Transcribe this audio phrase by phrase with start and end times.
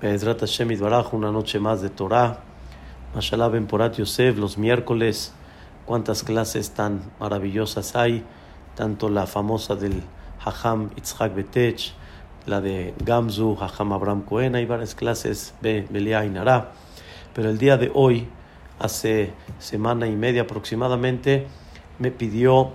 [0.00, 2.38] Be'ezrat Hashem Baraj, una noche más de Torah.
[3.16, 5.32] Mashallah Ben Porat Yosef, los miércoles.
[5.86, 8.22] Cuántas clases tan maravillosas hay.
[8.76, 10.04] Tanto la famosa del
[10.44, 11.94] Hacham Itzhak Betech,
[12.46, 14.54] la de Gamzu, Hacham Abraham Cohen.
[14.54, 16.70] Hay varias clases de Belia y Nara.
[17.34, 18.28] Pero el día de hoy,
[18.78, 21.48] hace semana y media aproximadamente,
[21.98, 22.70] me pidió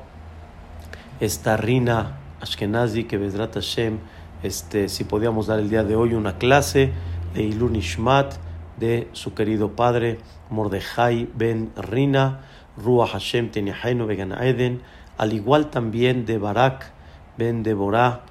[1.22, 4.00] esta Rina Ashkenazi que Bezrat Hashem
[4.44, 6.92] este, si podíamos dar el día de hoy una clase
[7.34, 8.36] de Ilun Ishmat
[8.80, 10.20] de su querido padre
[10.50, 12.42] Mordejai ben Rina,
[12.78, 14.82] Ruach Hashem Tenihainu Began Eden,
[15.18, 16.92] al igual también de Barak
[17.38, 18.22] ben Deborah,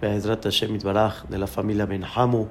[0.00, 2.48] Be'ezrat Hashem Baraj de la familia Ben Hamu,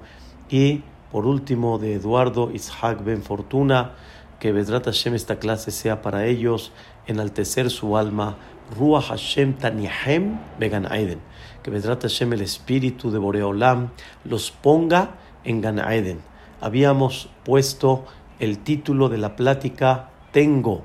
[0.50, 3.94] y por último de Eduardo Ishak ben Fortuna,
[4.39, 6.72] que Bezrat Hashem esta clase sea para ellos
[7.08, 8.38] enaltecer su alma,
[8.78, 11.20] Ruach Hashem Tanihem Began Eden
[11.64, 13.89] que Vedrat Hashem, el espíritu de Boreolam,
[14.23, 15.12] los ponga
[15.43, 16.20] en Gan Eden.
[16.61, 18.05] Habíamos puesto
[18.39, 20.83] el título de la plática Tengo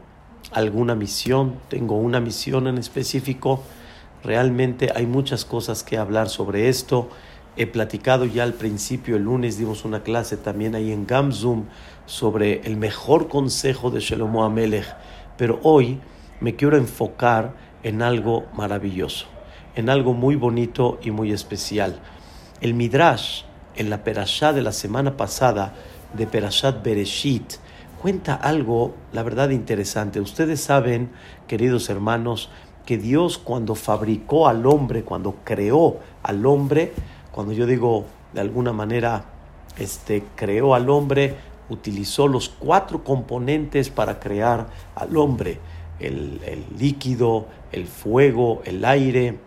[0.53, 3.63] alguna misión, tengo una misión en específico.
[4.23, 7.09] Realmente hay muchas cosas que hablar sobre esto.
[7.57, 11.65] He platicado ya al principio, el lunes dimos una clase también ahí en Gamzum
[12.07, 14.87] sobre el mejor consejo de Shelomo Amelech,
[15.37, 16.01] pero hoy
[16.41, 19.27] me quiero enfocar en algo maravilloso
[19.77, 22.01] en algo muy bonito y muy especial.
[22.61, 23.43] El Midrash,
[23.77, 25.75] en la Perashá de la semana pasada,
[26.15, 27.55] de Perashat Bereshit,
[28.01, 30.21] cuenta algo, la verdad, interesante.
[30.21, 31.11] Ustedes saben,
[31.49, 32.51] queridos hermanos,
[32.87, 36.93] que Dios cuando fabricó al hombre, cuando creó al hombre,
[37.33, 39.25] cuando yo digo de alguna manera,
[39.79, 41.35] este, creó al hombre,
[41.69, 45.59] utilizó los cuatro componentes para crear al hombre,
[45.99, 49.39] el, el líquido, el fuego, el aire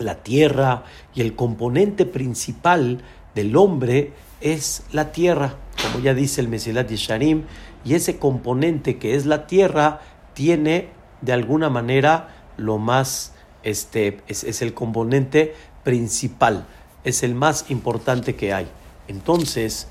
[0.00, 3.02] la tierra y el componente principal
[3.34, 7.44] del hombre es la tierra, como ya dice el Mesilat Yesharim,
[7.84, 10.00] y ese componente que es la tierra
[10.34, 10.88] tiene
[11.20, 13.32] de alguna manera lo más,
[13.62, 16.66] este, es, el componente principal,
[17.04, 18.66] es el más importante que hay.
[19.08, 19.88] Entonces,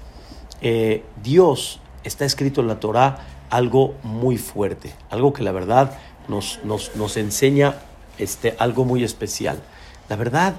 [0.62, 5.98] eh, Dios está escrito en la Torah algo muy fuerte, algo que la verdad
[6.28, 7.76] nos, nos, nos enseña
[8.18, 9.62] este, algo muy especial.
[10.10, 10.56] La verdad,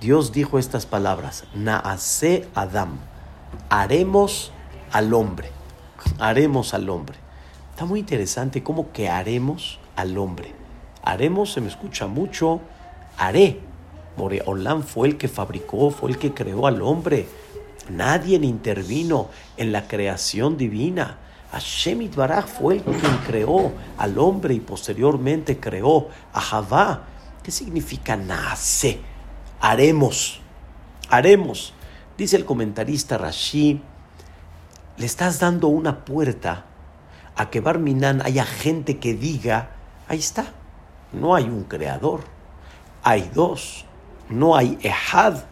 [0.00, 2.96] Dios dijo estas palabras, Naase Adam,
[3.68, 4.50] haremos
[4.92, 5.50] al hombre,
[6.18, 7.18] haremos al hombre.
[7.70, 10.54] Está muy interesante cómo que haremos al hombre.
[11.02, 12.62] Haremos, se me escucha mucho,
[13.18, 13.60] haré.
[14.16, 17.28] Moreolán fue el que fabricó, fue el que creó al hombre.
[17.90, 19.28] Nadie intervino
[19.58, 21.18] en la creación divina.
[21.52, 27.02] Hashem Baraj fue el quien creó al hombre y posteriormente creó a Javá.
[27.42, 29.09] ¿Qué significa nace?
[29.60, 30.40] Haremos,
[31.08, 31.72] haremos.
[32.16, 33.80] Dice el comentarista Rashi,
[34.96, 36.66] le estás dando una puerta
[37.36, 39.70] a que Barminan haya gente que diga,
[40.08, 40.52] ahí está,
[41.12, 42.20] no hay un creador,
[43.02, 43.84] hay dos,
[44.28, 45.44] no hay Ehad,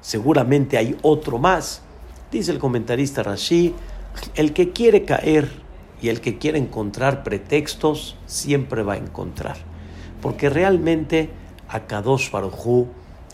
[0.00, 1.82] seguramente hay otro más.
[2.30, 3.74] Dice el comentarista Rashi,
[4.34, 5.50] el que quiere caer
[6.02, 9.70] y el que quiere encontrar pretextos, siempre va a encontrar
[10.20, 11.30] porque realmente
[11.68, 12.86] a Kadosh Baruj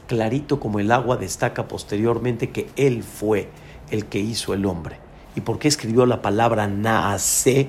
[0.07, 3.49] clarito como el agua, destaca posteriormente que Él fue
[3.91, 4.99] el que hizo el hombre.
[5.35, 7.69] ¿Y por qué escribió la palabra Naase,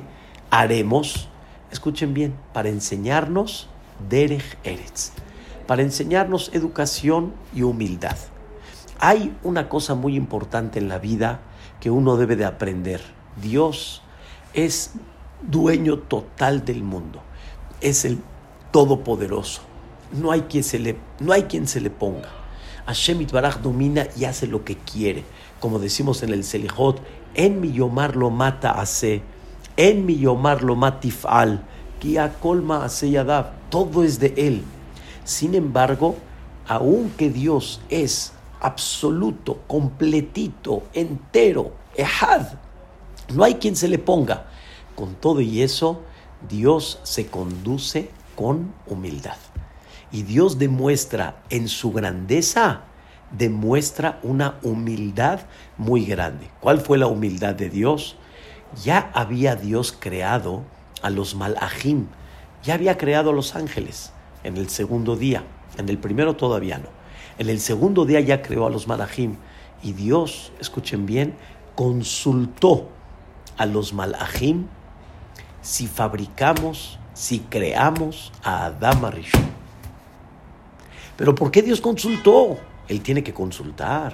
[0.49, 1.29] haremos?
[1.71, 3.67] Escuchen bien, para enseñarnos
[4.09, 5.11] Derech Eretz,
[5.67, 8.15] para enseñarnos educación y humildad.
[8.99, 11.41] Hay una cosa muy importante en la vida
[11.79, 13.01] que uno debe de aprender.
[13.41, 14.01] Dios
[14.53, 14.93] es
[15.41, 17.21] dueño total del mundo.
[17.81, 18.19] Es el
[18.71, 19.66] todopoderoso.
[20.11, 22.29] No hay quien se le, no hay quien se le ponga.
[22.85, 25.23] Hashem Itbaraj domina y hace lo que quiere.
[25.59, 27.01] Como decimos en el Selihot,
[27.33, 29.21] en mi yomar lo mata hace,
[29.75, 31.63] en mi yomar lo matifal,
[31.99, 33.51] kia colma hace yadav.
[33.69, 34.63] Todo es de él.
[35.25, 36.15] Sin embargo,
[36.67, 38.31] aunque Dios es
[38.61, 42.47] absoluto, completito, entero, ehad,
[43.33, 44.47] no hay quien se le ponga.
[44.95, 46.01] Con todo y eso,
[46.49, 49.37] Dios se conduce con humildad.
[50.11, 52.81] Y Dios demuestra en su grandeza,
[53.31, 55.41] demuestra una humildad
[55.77, 56.49] muy grande.
[56.59, 58.15] ¿Cuál fue la humildad de Dios?
[58.83, 60.63] Ya había Dios creado
[61.01, 62.07] a los malajim,
[62.63, 64.11] ya había creado a los ángeles
[64.43, 65.43] en el segundo día,
[65.77, 66.89] en el primero todavía no.
[67.37, 69.35] En el segundo día ya creó a los malajim
[69.83, 71.35] y Dios, escuchen bien,
[71.75, 72.89] consultó
[73.57, 74.67] a los malajim
[75.61, 79.56] si fabricamos si creamos a Adama Rishon.
[81.17, 82.57] Pero ¿por qué Dios consultó?
[82.87, 84.13] Él tiene que consultar.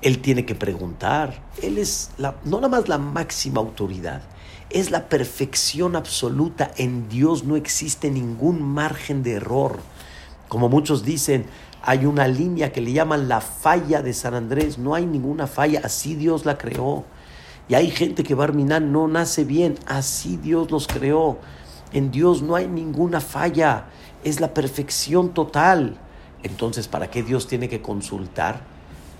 [0.00, 1.42] Él tiene que preguntar.
[1.62, 4.22] Él es la, no nada más la máxima autoridad,
[4.70, 6.72] es la perfección absoluta.
[6.76, 9.78] En Dios no existe ningún margen de error.
[10.48, 11.46] Como muchos dicen,
[11.82, 14.78] hay una línea que le llaman la falla de San Andrés.
[14.78, 17.04] No hay ninguna falla, así Dios la creó.
[17.68, 21.38] Y hay gente que Barminan no nace bien, así Dios los creó.
[21.92, 23.86] En Dios no hay ninguna falla,
[24.24, 25.98] es la perfección total.
[26.42, 28.62] Entonces, ¿para qué Dios tiene que consultar?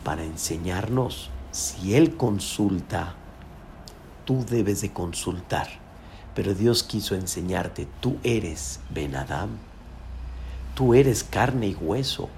[0.05, 1.31] Para enseñarnos.
[1.53, 3.15] Si Él consulta,
[4.25, 5.69] tú debes de consultar.
[6.35, 9.51] Pero Dios quiso enseñarte, tú eres Ben Adam,
[10.75, 12.31] tú eres carne y hueso,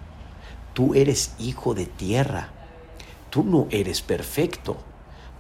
[0.73, 2.49] tú eres hijo de tierra,
[3.31, 4.77] tú no eres perfecto,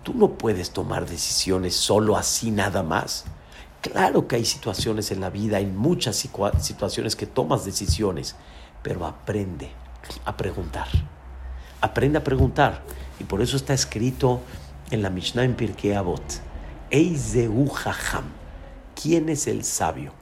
[0.04, 3.24] tú no puedes tomar decisiones solo así nada más.
[3.80, 6.16] Claro que hay situaciones en la vida, hay muchas
[6.60, 8.36] situaciones que tomas decisiones,
[8.84, 9.70] pero aprende
[10.26, 10.86] a preguntar.
[11.80, 12.82] Aprende a preguntar.
[13.18, 14.42] Y por eso está escrito
[14.90, 16.22] en la Mishnah en Pirkei Avot.
[16.90, 18.26] Eizeu Jajam.
[18.94, 20.12] ¿Quién es el sabio?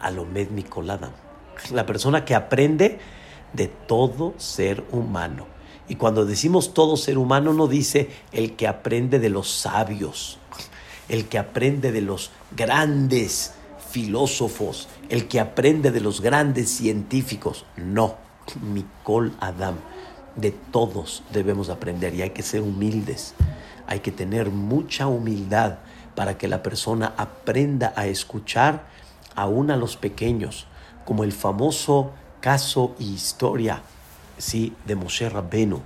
[0.00, 1.12] Alomed Mikoladam.
[1.70, 2.98] La persona que aprende
[3.52, 5.46] de todo ser humano.
[5.88, 10.38] Y cuando decimos todo ser humano, no dice el que aprende de los sabios,
[11.08, 13.54] el que aprende de los grandes
[13.90, 17.64] filósofos, el que aprende de los grandes científicos.
[17.76, 18.16] No,
[18.62, 19.76] Mikol Adam.
[20.36, 23.34] De todos debemos aprender y hay que ser humildes.
[23.86, 25.78] Hay que tener mucha humildad
[26.14, 28.86] para que la persona aprenda a escuchar
[29.34, 30.66] aún a los pequeños,
[31.04, 33.82] como el famoso caso y historia
[34.40, 35.80] sí, de Moshe Rabbenu,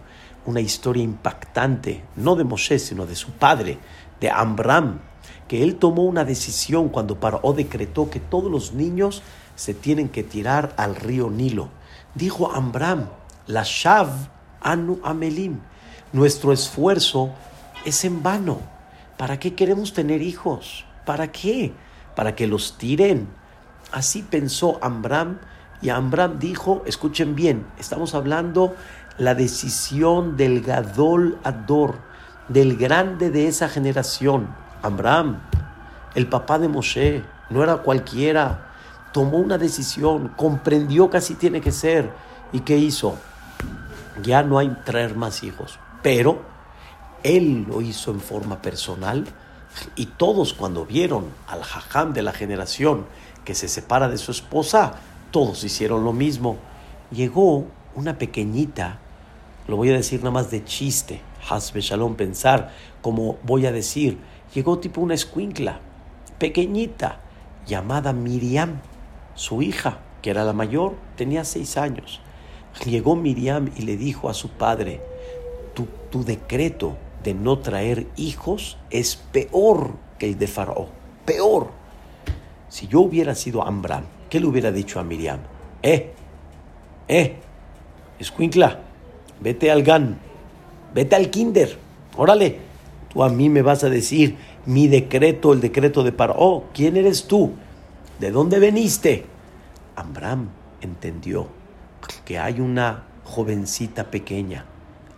[0.46, 3.78] una historia impactante, no de Moshe, sino de su padre,
[4.20, 5.00] de Amram,
[5.48, 9.22] que él tomó una decisión cuando Paró decretó que todos los niños
[9.56, 11.68] se tienen que tirar al río Nilo.
[12.14, 13.08] Dijo Amram,
[13.46, 14.08] la Shav
[14.60, 15.60] Anu Amelim,
[16.12, 17.30] nuestro esfuerzo
[17.84, 18.58] es en vano.
[19.16, 20.84] ¿Para qué queremos tener hijos?
[21.04, 21.72] ¿Para qué?
[22.16, 23.28] Para que los tiren.
[23.92, 25.38] Así pensó Amram
[25.82, 28.74] y Amram dijo, escuchen bien, estamos hablando
[29.18, 31.98] la decisión del Gadol Ador,
[32.48, 34.48] del grande de esa generación,
[34.84, 35.40] Abraham,
[36.14, 38.72] el papá de Moshe, no era cualquiera,
[39.12, 42.12] tomó una decisión, comprendió que así tiene que ser.
[42.52, 43.16] ¿Y qué hizo?
[44.22, 46.42] Ya no hay traer más hijos, pero
[47.22, 49.24] él lo hizo en forma personal
[49.96, 53.06] y todos cuando vieron al jajam de la generación
[53.44, 54.94] que se separa de su esposa,
[55.30, 56.56] todos hicieron lo mismo.
[57.10, 58.98] Llegó una pequeñita,
[59.66, 62.72] lo voy a decir nada más de chiste, Hasbe Shalom, pensar
[63.02, 64.18] como voy a decir,
[64.54, 65.80] llegó tipo una escuincla,
[66.38, 67.20] pequeñita,
[67.66, 68.80] llamada Miriam,
[69.34, 72.20] su hija, que era la mayor, tenía seis años.
[72.84, 75.00] Llegó Miriam y le dijo a su padre,
[75.74, 80.86] tu, decreto de no traer hijos es peor que el de Faraón,
[81.24, 81.70] peor.
[82.68, 85.40] Si yo hubiera sido Amram, ¿qué le hubiera dicho a Miriam?
[85.82, 86.12] Eh,
[87.08, 87.36] eh,
[88.20, 88.78] escuincla,
[89.40, 90.18] vete al GAN,
[90.94, 91.76] vete al kinder,
[92.16, 92.60] órale,
[93.14, 96.64] Tú a mí me vas a decir mi decreto, el decreto de Paró.
[96.74, 97.52] ¿Quién eres tú?
[98.18, 99.24] ¿De dónde veniste?
[99.94, 100.48] Amram
[100.80, 101.46] entendió
[102.24, 104.66] que hay una jovencita pequeña,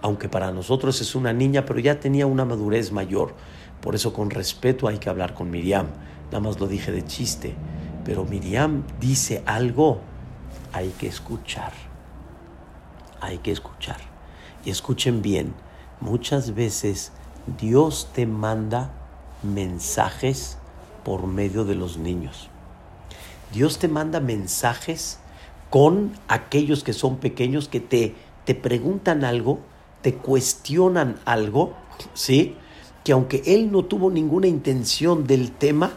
[0.03, 3.35] aunque para nosotros es una niña, pero ya tenía una madurez mayor.
[3.81, 5.87] Por eso con respeto hay que hablar con Miriam.
[6.27, 7.55] Nada más lo dije de chiste.
[8.05, 10.01] Pero Miriam dice algo,
[10.73, 11.73] hay que escuchar.
[13.23, 13.97] Hay que escuchar.
[14.67, 15.55] Y escuchen bien,
[16.01, 17.13] muchas veces
[17.47, 18.91] Dios te manda
[19.43, 20.59] mensajes
[21.05, 22.49] por medio de los niños.
[23.53, 25.21] Dios te manda mensajes
[25.71, 29.61] con aquellos que son pequeños que te, te preguntan algo,
[30.03, 31.75] te cuestionan algo,
[32.15, 32.57] ¿sí?
[33.05, 35.93] Que aunque Él no tuvo ninguna intención del tema,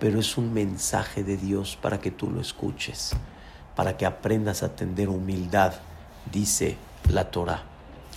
[0.00, 3.12] pero es un mensaje de Dios para que tú lo escuches,
[3.74, 5.74] para que aprendas a tener humildad,
[6.32, 6.76] dice
[7.10, 7.62] la Torah.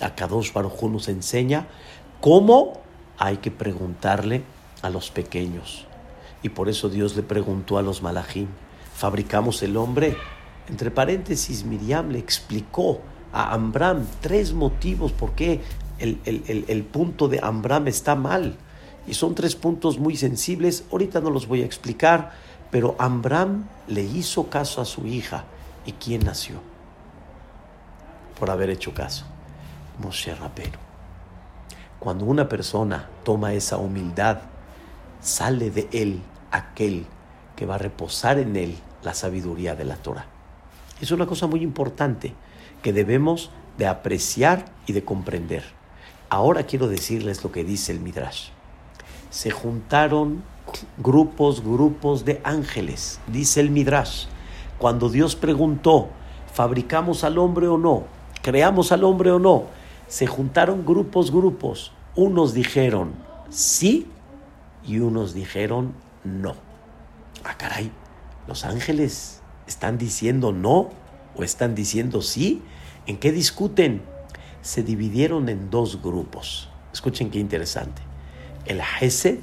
[0.02, 1.68] A Kadosh Baruj nos enseña
[2.22, 2.82] ¿Cómo?
[3.18, 4.44] Hay que preguntarle
[4.82, 5.86] a los pequeños.
[6.44, 8.48] Y por eso Dios le preguntó a los malajim,
[8.94, 10.18] ¿fabricamos el hombre?
[10.68, 13.00] Entre paréntesis, Miriam le explicó
[13.32, 15.62] a Ambram tres motivos por qué
[15.98, 18.58] el, el punto de Ambram está mal.
[19.08, 22.34] Y son tres puntos muy sensibles, ahorita no los voy a explicar,
[22.70, 25.46] pero Ambram le hizo caso a su hija.
[25.86, 26.56] ¿Y quién nació?
[28.38, 29.26] Por haber hecho caso.
[30.00, 30.89] Moshe Rabbeinu.
[32.00, 34.40] Cuando una persona toma esa humildad,
[35.22, 37.06] sale de él aquel
[37.56, 40.26] que va a reposar en él la sabiduría de la Torah.
[41.02, 42.34] Es una cosa muy importante
[42.82, 45.64] que debemos de apreciar y de comprender.
[46.30, 48.50] Ahora quiero decirles lo que dice el Midrash.
[49.30, 50.44] Se juntaron
[50.98, 54.26] grupos, grupos de ángeles, dice el Midrash.
[54.78, 56.08] Cuando Dios preguntó,
[56.54, 58.04] ¿fabricamos al hombre o no?
[58.42, 59.66] ¿Creamos al hombre o no?
[60.10, 61.94] Se juntaron grupos, grupos.
[62.16, 63.14] Unos dijeron
[63.50, 64.08] sí
[64.86, 66.56] y unos dijeron no.
[67.44, 67.92] Ah, caray,
[68.48, 70.90] los ángeles están diciendo no
[71.36, 72.64] o están diciendo sí.
[73.06, 74.02] ¿En qué discuten?
[74.62, 76.70] Se dividieron en dos grupos.
[76.92, 78.02] Escuchen qué interesante.
[78.66, 79.38] El Hesed,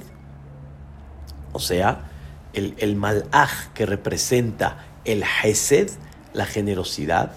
[1.53, 2.11] o sea,
[2.51, 5.91] el, el malaj que representa el Hesed,
[6.33, 7.31] la generosidad,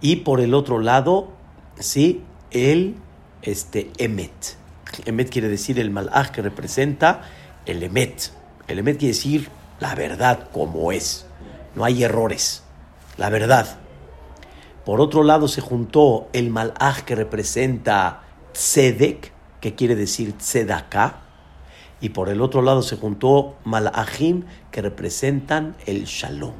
[0.00, 1.41] y por el otro lado,
[1.78, 2.96] sí, el
[3.42, 4.56] este, Emet.
[5.06, 7.22] Emet quiere decir el malaj que representa
[7.66, 8.30] el Emet.
[8.68, 9.48] El Emet quiere decir
[9.80, 11.26] la verdad como es.
[11.74, 12.62] No hay errores.
[13.16, 13.78] La verdad.
[14.84, 21.20] Por otro lado se juntó el malaj que representa Tzedek, que quiere decir Tzedakah.
[22.00, 26.54] Y por el otro lado se juntó malajim que representan el Shalom,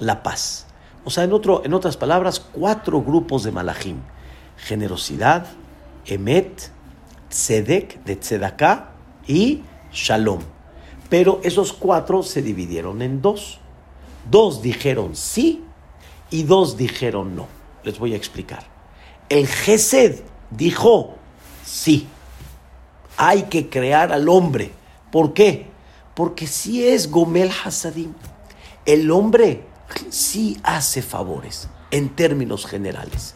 [0.00, 0.66] la paz.
[1.04, 3.98] O sea, en, otro, en otras palabras, cuatro grupos de malajim.
[4.58, 5.46] Generosidad,
[6.06, 6.70] Emet,
[7.30, 8.90] Tzedek de Tzedakah
[9.26, 9.62] y
[9.92, 10.40] Shalom.
[11.08, 13.60] Pero esos cuatro se dividieron en dos.
[14.30, 15.64] Dos dijeron sí
[16.30, 17.46] y dos dijeron no.
[17.82, 18.64] Les voy a explicar.
[19.28, 21.14] El Gesed dijo
[21.64, 22.06] sí.
[23.16, 24.72] Hay que crear al hombre.
[25.10, 25.66] ¿Por qué?
[26.14, 28.12] Porque si es Gomel Hasadim.
[28.84, 29.64] El hombre
[30.10, 33.34] sí hace favores en términos generales.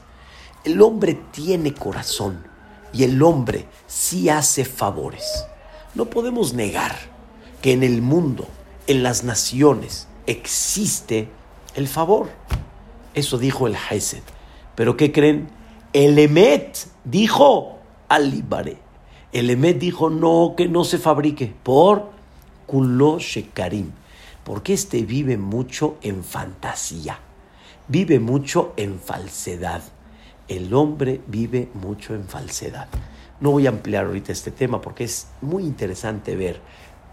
[0.64, 2.45] El hombre tiene corazón
[2.92, 5.45] y el hombre sí hace favores.
[5.95, 6.95] No podemos negar
[7.61, 8.47] que en el mundo,
[8.87, 11.28] en las naciones, existe
[11.75, 12.28] el favor.
[13.14, 14.23] Eso dijo el Hesed.
[14.76, 15.49] Pero ¿qué creen?
[15.92, 17.78] El Emet dijo
[18.09, 18.78] Alibare.
[19.33, 21.52] El Emet dijo no, que no se fabrique.
[21.62, 22.11] Por
[22.66, 23.90] Kulo Shekarim.
[24.45, 27.19] Porque este vive mucho en fantasía.
[27.88, 29.83] Vive mucho en falsedad.
[30.52, 32.87] El hombre vive mucho en falsedad.
[33.40, 36.61] No voy a ampliar ahorita este tema porque es muy interesante ver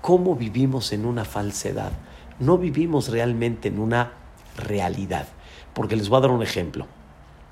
[0.01, 1.93] cómo vivimos en una falsedad.
[2.41, 4.11] No vivimos realmente en una
[4.57, 5.25] realidad.
[5.73, 6.85] Porque les voy a dar un ejemplo.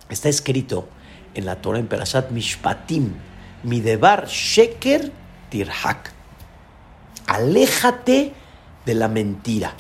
[0.10, 0.90] Está escrito
[1.34, 3.14] en la Torah en Perashat Mishpatim,
[3.64, 5.14] Midebar Sheker
[5.50, 6.12] Tirhak.
[7.28, 8.34] Aléjate
[8.86, 9.74] de la mentira.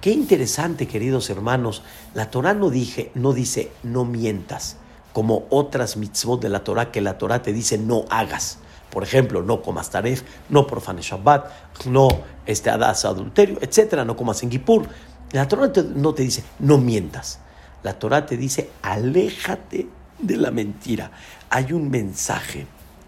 [0.00, 1.82] Qué interesante, queridos hermanos.
[2.14, 4.78] La Torah no, dije, no dice no mientas,
[5.12, 8.58] como otras mitzvot de la Torah que la Torah te dice no hagas.
[8.90, 11.50] Por ejemplo, no comas taref, no profanes Shabbat,
[11.86, 12.08] no
[12.44, 14.04] este, hadas adulterio, etc.
[14.04, 14.50] No comas en.
[15.32, 17.40] La Torah no te dice no mientas.
[17.82, 19.88] La Torah te dice aléjate
[20.18, 21.10] de la mentira.
[21.50, 22.66] Hay un mensaje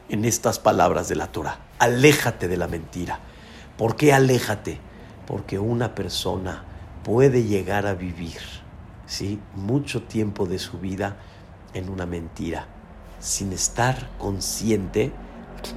[0.08, 1.58] en estas palabras de la Torah.
[1.78, 3.20] Aléjate de la mentira.
[3.76, 4.78] ¿Por qué aléjate?
[5.26, 6.64] Porque una persona
[7.02, 8.40] puede llegar a vivir
[9.06, 9.40] ¿sí?
[9.54, 11.16] mucho tiempo de su vida
[11.74, 12.66] en una mentira,
[13.20, 15.12] sin estar consciente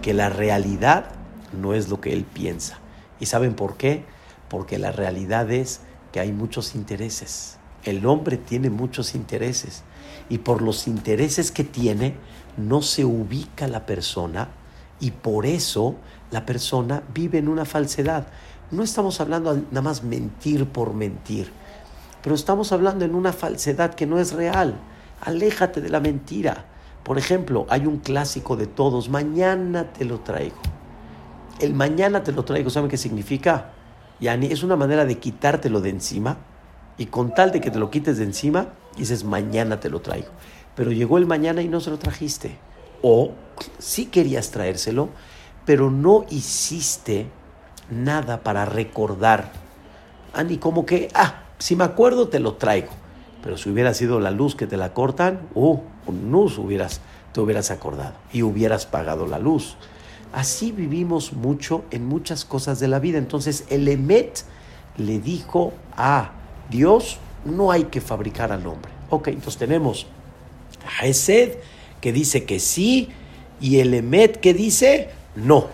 [0.01, 1.11] que la realidad
[1.53, 2.79] no es lo que él piensa.
[3.19, 4.05] ¿Y saben por qué?
[4.49, 7.57] Porque la realidad es que hay muchos intereses.
[7.83, 9.83] El hombre tiene muchos intereses
[10.29, 12.15] y por los intereses que tiene
[12.57, 14.49] no se ubica la persona
[14.99, 15.95] y por eso
[16.31, 18.27] la persona vive en una falsedad.
[18.71, 21.51] No estamos hablando nada más mentir por mentir,
[22.21, 24.77] pero estamos hablando en una falsedad que no es real.
[25.21, 26.65] Aléjate de la mentira.
[27.03, 30.57] Por ejemplo, hay un clásico de todos, mañana te lo traigo.
[31.59, 33.71] El mañana te lo traigo, ¿saben qué significa?
[34.19, 36.37] Yani es una manera de quitártelo de encima
[36.97, 40.29] y con tal de que te lo quites de encima, dices mañana te lo traigo.
[40.75, 42.57] Pero llegó el mañana y no se lo trajiste.
[43.01, 43.31] O
[43.79, 45.09] sí querías traérselo,
[45.65, 47.27] pero no hiciste
[47.89, 49.51] nada para recordar.
[50.33, 52.89] Ah, ni como que, ah, si me acuerdo te lo traigo.
[53.47, 55.79] Pero si hubiera sido la luz que te la cortan, uh,
[56.11, 56.99] no hubieras,
[57.31, 59.77] te hubieras acordado y hubieras pagado la luz.
[60.33, 63.17] Así vivimos mucho en muchas cosas de la vida.
[63.17, 64.43] Entonces el Emet
[64.97, 66.31] le dijo a
[66.69, 68.91] Dios, no hay que fabricar al hombre.
[69.09, 70.07] Ok, entonces tenemos
[70.99, 71.05] a
[72.01, 73.07] que dice que sí
[73.61, 75.67] y el Emet que dice no.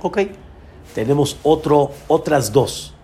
[0.00, 0.18] Ok,
[0.94, 2.94] tenemos otro, otras dos.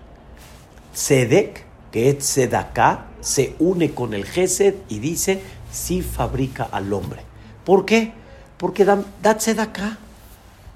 [0.94, 7.22] Sedek, que es Sedaká, se une con el Gesed y dice, sí fabrica al hombre.
[7.64, 8.12] ¿Por qué?
[8.56, 9.98] Porque da, da Sedaká.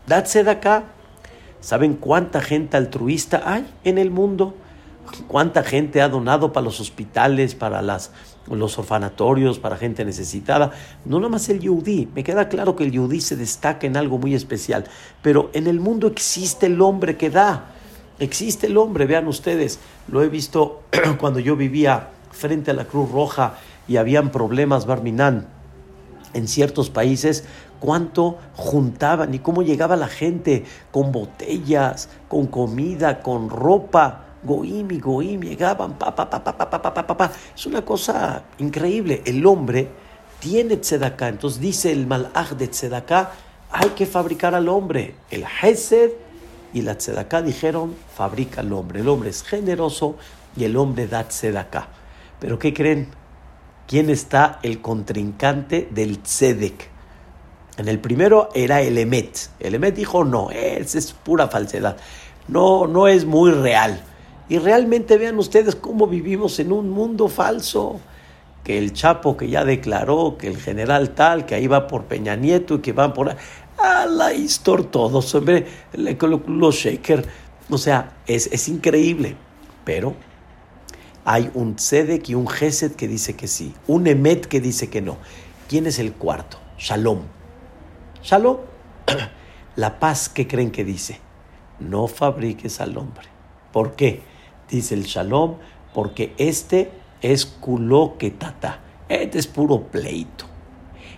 [0.06, 0.84] Da Sedaká.
[1.60, 4.54] ¿Saben cuánta gente altruista hay en el mundo?
[5.28, 8.10] ¿Cuánta gente ha donado para los hospitales, para las,
[8.48, 10.72] los orfanatorios, para gente necesitada?
[11.04, 12.08] No nada más el yudí.
[12.14, 14.84] Me queda claro que el yudí se destaca en algo muy especial.
[15.22, 17.66] Pero en el mundo existe el hombre que da.
[18.18, 19.78] Existe el hombre, vean ustedes.
[20.08, 20.82] Lo he visto
[21.18, 23.54] cuando yo vivía frente a la Cruz Roja
[23.88, 25.48] y habían problemas, Barminán,
[26.34, 27.44] en ciertos países
[27.82, 34.26] cuánto juntaban y cómo llegaba la gente con botellas, con comida, con ropa.
[34.44, 38.42] Goim y Goim llegaban, pa, pa, pa, pa, pa, pa, pa, pa, Es una cosa
[38.58, 39.22] increíble.
[39.24, 39.88] El hombre
[40.38, 41.28] tiene tzedaká.
[41.28, 43.32] Entonces dice el malach de tzedaká,
[43.70, 45.14] hay que fabricar al hombre.
[45.30, 46.10] El hesed
[46.72, 49.00] y la tzedaká dijeron, fabrica al hombre.
[49.00, 50.16] El hombre es generoso
[50.56, 51.88] y el hombre da tzedaká.
[52.40, 53.08] Pero ¿qué creen?
[53.86, 56.90] ¿Quién está el contrincante del tzedek?
[57.76, 59.50] En el primero era el Emet.
[59.60, 61.96] El Emet dijo, no, es, es pura falsedad.
[62.48, 64.02] No, no es muy real.
[64.48, 68.00] Y realmente vean ustedes cómo vivimos en un mundo falso.
[68.64, 72.36] Que el Chapo que ya declaró, que el general tal, que ahí va por Peña
[72.36, 73.34] Nieto y que van por...
[73.82, 77.26] A la historia todos, hombre, los shaker.
[77.68, 79.36] O sea, es, es increíble.
[79.84, 80.14] Pero
[81.24, 83.74] hay un Tzedek y un Gesed que dice que sí.
[83.86, 85.18] Un Emet que dice que no.
[85.68, 86.58] ¿Quién es el cuarto?
[86.78, 87.20] Shalom.
[88.22, 88.58] Shalom,
[89.76, 91.18] la paz que creen que dice,
[91.80, 93.26] no fabriques al hombre.
[93.72, 94.22] ¿Por qué?
[94.70, 95.56] Dice el Shalom,
[95.92, 97.46] porque este es
[98.18, 98.80] que tata.
[99.08, 100.44] Este es puro pleito.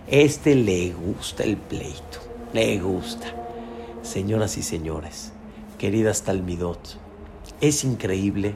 [0.06, 2.23] Este le gusta el pleito.
[2.54, 3.26] Le gusta.
[4.02, 5.32] Señoras y señores,
[5.76, 7.00] queridas Talmidot,
[7.60, 8.54] es increíble.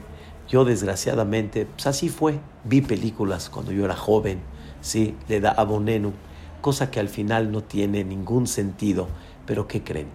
[0.49, 2.39] Yo desgraciadamente, pues así fue.
[2.63, 4.39] Vi películas cuando yo era joven,
[4.83, 6.13] sí, le da abonenu
[6.61, 9.09] cosa que al final no tiene ningún sentido.
[9.47, 10.07] Pero ¿qué creen?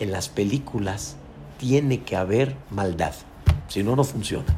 [0.00, 1.16] En las películas
[1.56, 3.14] tiene que haber maldad,
[3.68, 4.54] si no, no funciona.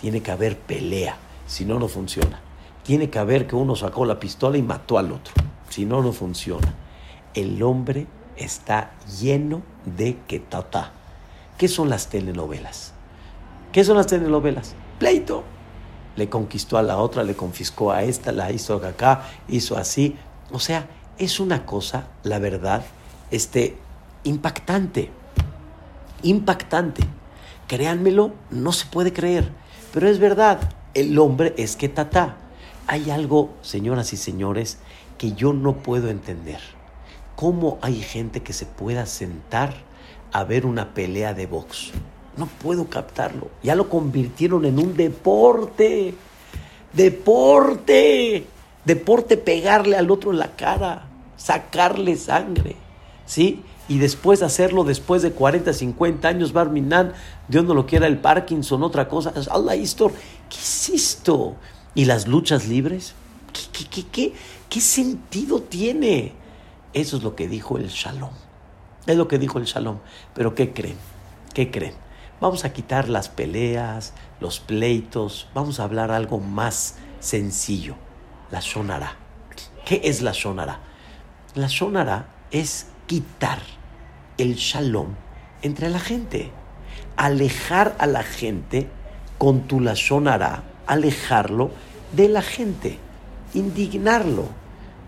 [0.00, 2.40] Tiene que haber pelea, si no, no funciona.
[2.84, 5.34] Tiene que haber que uno sacó la pistola y mató al otro,
[5.68, 6.74] si no, no funciona.
[7.34, 10.92] El hombre está lleno de quetata.
[11.56, 12.92] ¿Qué son las telenovelas?
[13.72, 14.74] ¿Qué son las telenovelas?
[14.98, 15.44] Pleito.
[16.16, 20.16] Le conquistó a la otra, le confiscó a esta, la hizo acá, hizo así.
[20.50, 20.86] O sea,
[21.18, 22.84] es una cosa, la verdad,
[23.30, 23.78] este,
[24.24, 25.10] impactante.
[26.22, 27.02] Impactante.
[27.66, 29.50] Créanmelo, no se puede creer.
[29.94, 30.60] Pero es verdad,
[30.92, 31.90] el hombre es que.
[32.88, 34.78] Hay algo, señoras y señores,
[35.16, 36.60] que yo no puedo entender.
[37.42, 39.74] ¿Cómo hay gente que se pueda sentar
[40.32, 41.90] a ver una pelea de box?
[42.36, 43.50] No puedo captarlo.
[43.64, 46.14] Ya lo convirtieron en un deporte.
[46.92, 48.46] Deporte
[48.84, 52.76] deporte pegarle al otro en la cara, sacarle sangre,
[53.26, 53.64] ¿sí?
[53.88, 57.12] Y después hacerlo después de 40, 50 años, Barminan,
[57.48, 59.32] Dios no lo quiera, el Parkinson, otra cosa.
[59.50, 60.12] Allah, esto,
[60.48, 61.56] ¿qué es esto?
[61.92, 63.14] ¿Y las luchas libres?
[63.52, 64.32] ¿Qué, qué, qué,
[64.70, 66.40] qué sentido tiene?
[66.94, 68.32] Eso es lo que dijo el Shalom.
[69.06, 69.98] Es lo que dijo el Shalom.
[70.34, 70.96] Pero ¿qué creen?
[71.54, 71.94] ¿Qué creen?
[72.40, 77.96] Vamos a quitar las peleas, los pleitos, vamos a hablar algo más sencillo
[78.52, 79.16] la shonara.
[79.84, 80.78] ¿Qué es la shonara?
[81.54, 83.58] La shonara es quitar
[84.38, 85.08] el shalom
[85.62, 86.52] entre la gente,
[87.16, 88.88] alejar a la gente
[89.38, 91.70] con tu la shonara, alejarlo
[92.12, 92.98] de la gente,
[93.54, 94.48] indignarlo,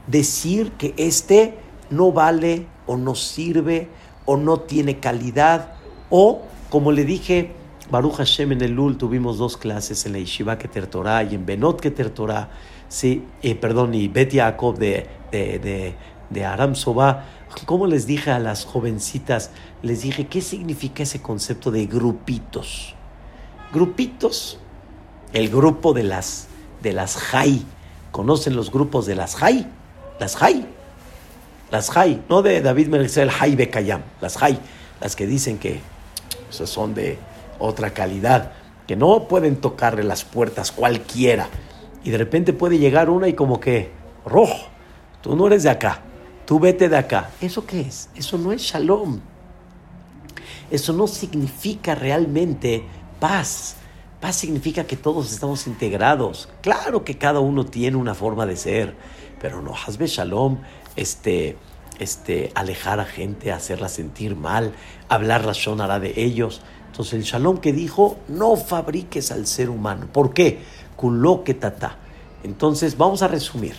[0.07, 1.59] decir que este
[1.95, 3.89] no vale o no sirve
[4.25, 5.75] o no tiene calidad
[6.11, 7.53] o como le dije
[7.91, 11.47] Baruch Hashem en el Lul tuvimos dos clases en la Yeshiva Keter Torah y en
[11.47, 12.51] Benot Keter Torah
[12.95, 15.95] sí, eh, perdón, y Bet Yaakov de, de,
[16.31, 17.25] de, Aram Soba,
[17.67, 19.51] ¿cómo les dije a las jovencitas?
[19.83, 22.95] Les dije, ¿qué significa ese concepto de grupitos?
[23.73, 24.59] Grupitos,
[25.33, 26.47] el grupo de las,
[26.83, 27.63] de las Jai.
[28.13, 29.67] ¿Conocen los grupos de las Jai?
[30.21, 30.65] Las Jai.
[31.71, 34.59] Las Jai, no de David Merced, Jai Bekayam, las Jai,
[35.01, 35.81] las que dicen que
[36.51, 37.19] esos son de
[37.59, 38.53] otra calidad,
[38.87, 41.49] que no pueden tocarle las puertas cualquiera
[42.05, 43.91] y de repente puede llegar una y como que,
[44.27, 44.69] rojo,
[45.23, 46.03] tú no eres de acá,
[46.45, 47.31] tú vete de acá.
[47.41, 48.11] ¿Eso qué es?
[48.15, 49.21] Eso no es shalom.
[50.71, 52.85] Eso no significa realmente
[53.19, 53.77] paz.
[54.21, 56.49] Paz significa que todos estamos integrados.
[56.61, 58.95] Claro que cada uno tiene una forma de ser,
[59.41, 60.59] pero no hasbe shalom,
[60.97, 61.57] este,
[61.99, 64.73] este, alejar a gente, hacerla sentir mal,
[65.09, 66.63] hablar la shonara de ellos.
[66.91, 70.07] Entonces el shalom que dijo, no fabriques al ser humano.
[70.13, 70.61] ¿Por qué?
[71.45, 71.99] que tata.
[72.45, 73.75] Entonces, vamos a resumir.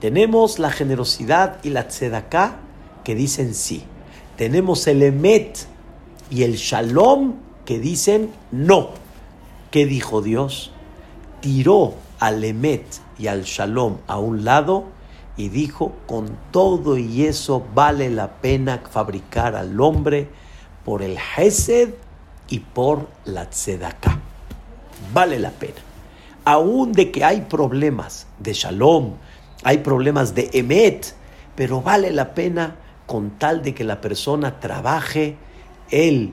[0.00, 2.58] Tenemos la generosidad y la tzedaká
[3.02, 3.82] que dicen sí.
[4.36, 5.66] Tenemos el emet
[6.30, 8.90] y el shalom que dicen no.
[9.74, 10.70] ¿Qué dijo Dios?
[11.40, 12.86] Tiró al Emet
[13.18, 14.84] y al Shalom a un lado
[15.36, 20.28] y dijo, con todo y eso vale la pena fabricar al hombre
[20.84, 21.94] por el Hesed
[22.48, 24.18] y por la Tzedakah.
[25.12, 25.80] Vale la pena.
[26.44, 29.14] Aún de que hay problemas de Shalom,
[29.62, 31.14] hay problemas de Emet,
[31.56, 35.36] pero vale la pena con tal de que la persona trabaje
[35.90, 36.32] el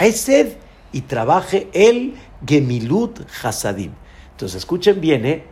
[0.00, 0.56] Hesed
[0.92, 2.14] y trabaje el
[2.46, 3.92] Gemilut Hasadim.
[4.32, 5.44] Entonces escuchen bien, ¿eh?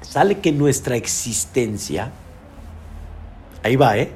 [0.00, 2.12] Sale que nuestra existencia,
[3.62, 4.12] ahí va, ¿eh?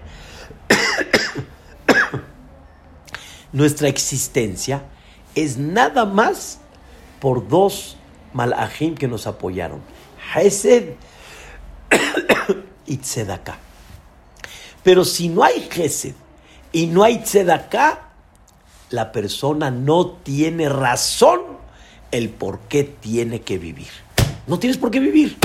[3.52, 4.82] nuestra existencia
[5.34, 6.58] es nada más
[7.20, 7.96] por dos
[8.32, 9.80] malachim que nos apoyaron,
[10.34, 10.94] Hesed
[12.86, 13.58] y Tzedakah.
[14.82, 16.14] Pero si no hay Gesed
[16.72, 18.08] y no hay Tzedaká,
[18.90, 21.40] la persona no tiene razón
[22.10, 23.88] el por qué tiene que vivir.
[24.46, 25.36] No tienes por qué vivir.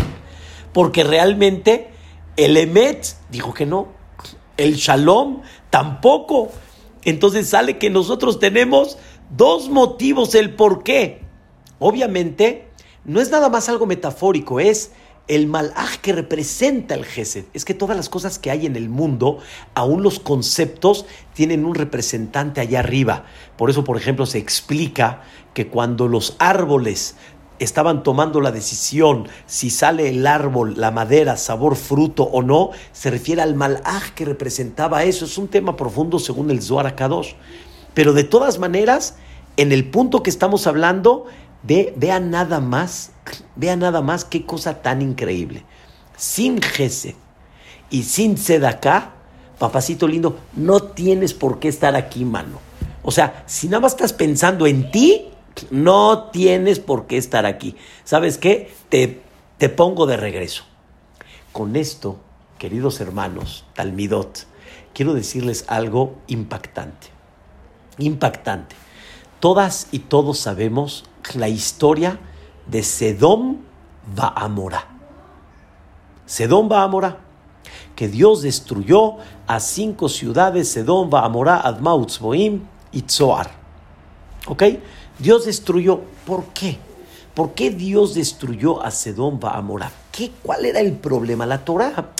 [0.75, 1.87] Porque realmente
[2.35, 3.87] el Emet dijo que no.
[4.57, 6.49] El Shalom tampoco.
[7.05, 8.97] Entonces sale que nosotros tenemos
[9.29, 11.21] dos motivos el por qué.
[11.79, 12.67] Obviamente,
[13.05, 14.91] no es nada más algo metafórico, es
[15.29, 17.45] el malaj que representa el Gesed.
[17.53, 19.39] Es que todas las cosas que hay en el mundo,
[19.75, 23.23] aún los conceptos, tienen un representante allá arriba.
[23.57, 27.15] Por eso, por ejemplo, se explica que cuando los árboles
[27.59, 33.11] estaban tomando la decisión si sale el árbol, la madera, sabor, fruto o no, se
[33.11, 35.25] refiere al malaj que representaba eso.
[35.25, 37.33] Es un tema profundo según el Zohar Akadosh.
[37.93, 39.15] Pero de todas maneras,
[39.57, 41.25] en el punto que estamos hablando,
[41.63, 43.11] ve, vean nada más
[43.55, 45.63] Vea nada más qué cosa tan increíble.
[46.17, 47.15] Sin Gesed
[47.89, 49.13] y sin Sedaká,
[49.59, 52.59] papacito lindo, no tienes por qué estar aquí, mano.
[53.03, 55.29] O sea, si nada más estás pensando en ti,
[55.71, 57.75] no tienes por qué estar aquí.
[58.03, 58.73] ¿Sabes qué?
[58.89, 59.21] Te,
[59.57, 60.63] te pongo de regreso.
[61.51, 62.17] Con esto,
[62.57, 64.45] queridos hermanos, Talmidot,
[64.93, 67.07] quiero decirles algo impactante.
[67.97, 68.75] Impactante.
[69.39, 72.19] Todas y todos sabemos la historia
[72.67, 73.57] de Sedom
[74.15, 74.87] Baamora.
[76.25, 77.19] Sedom Baamora,
[77.95, 83.51] que Dios destruyó a cinco ciudades, Sedom Baamora, Admautzboim y Tzoar.
[84.47, 84.63] ¿Ok?
[85.19, 86.01] Dios destruyó.
[86.25, 86.77] ¿Por qué?
[87.33, 89.91] ¿Por qué Dios destruyó a Sedom Baamora?
[90.11, 91.45] ¿Qué, ¿Cuál era el problema?
[91.45, 92.11] La Torah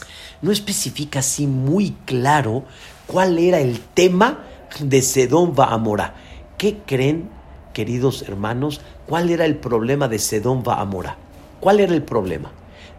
[0.41, 2.65] no especifica así muy claro
[3.08, 4.43] cuál era el tema
[4.79, 6.15] de Sedom Baamora.
[6.58, 7.29] ¿Qué creen,
[7.73, 8.81] queridos hermanos?
[9.08, 11.17] ¿Cuál era el problema de Sedón Amora?
[11.60, 12.51] ¿Cuál era el problema?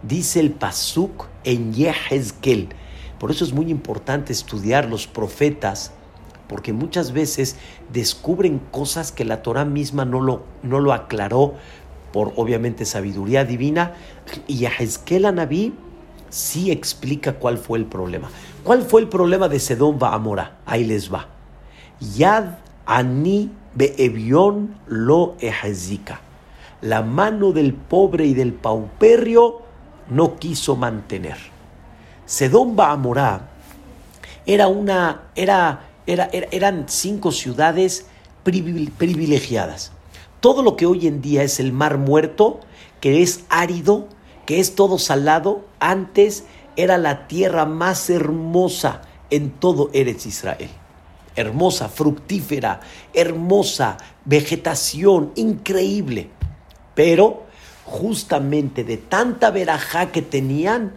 [0.03, 2.69] Dice el Pasuk en Yehezkel.
[3.19, 5.93] Por eso es muy importante estudiar los profetas,
[6.49, 7.57] porque muchas veces
[7.93, 11.55] descubren cosas que la Torah misma no lo, no lo aclaró
[12.13, 13.95] por obviamente sabiduría divina.
[14.47, 15.75] Y Yehezkel Anabí
[16.31, 18.31] sí explica cuál fue el problema.
[18.65, 20.59] ¿Cuál fue el problema de Sedón Amora?
[20.67, 21.29] Ahí les va.
[22.01, 26.21] Yad Ani Beevión lo ejezika.
[26.81, 29.63] La mano del pobre y del pauperio
[30.09, 31.37] no quiso mantener.
[32.25, 33.49] Sedón Baamorá
[34.47, 38.07] era una, era, era, eran cinco ciudades
[38.45, 39.93] privilegiadas.
[40.41, 42.61] Todo lo que hoy en día es el mar muerto,
[43.01, 44.09] que es árido,
[44.45, 46.45] que es todo salado, antes
[46.77, 50.71] era la tierra más hermosa en todo Eretz Israel
[51.37, 52.81] hermosa, fructífera,
[53.13, 56.31] hermosa, vegetación, increíble.
[56.95, 57.45] Pero
[57.85, 60.95] justamente de tanta verajá que tenían,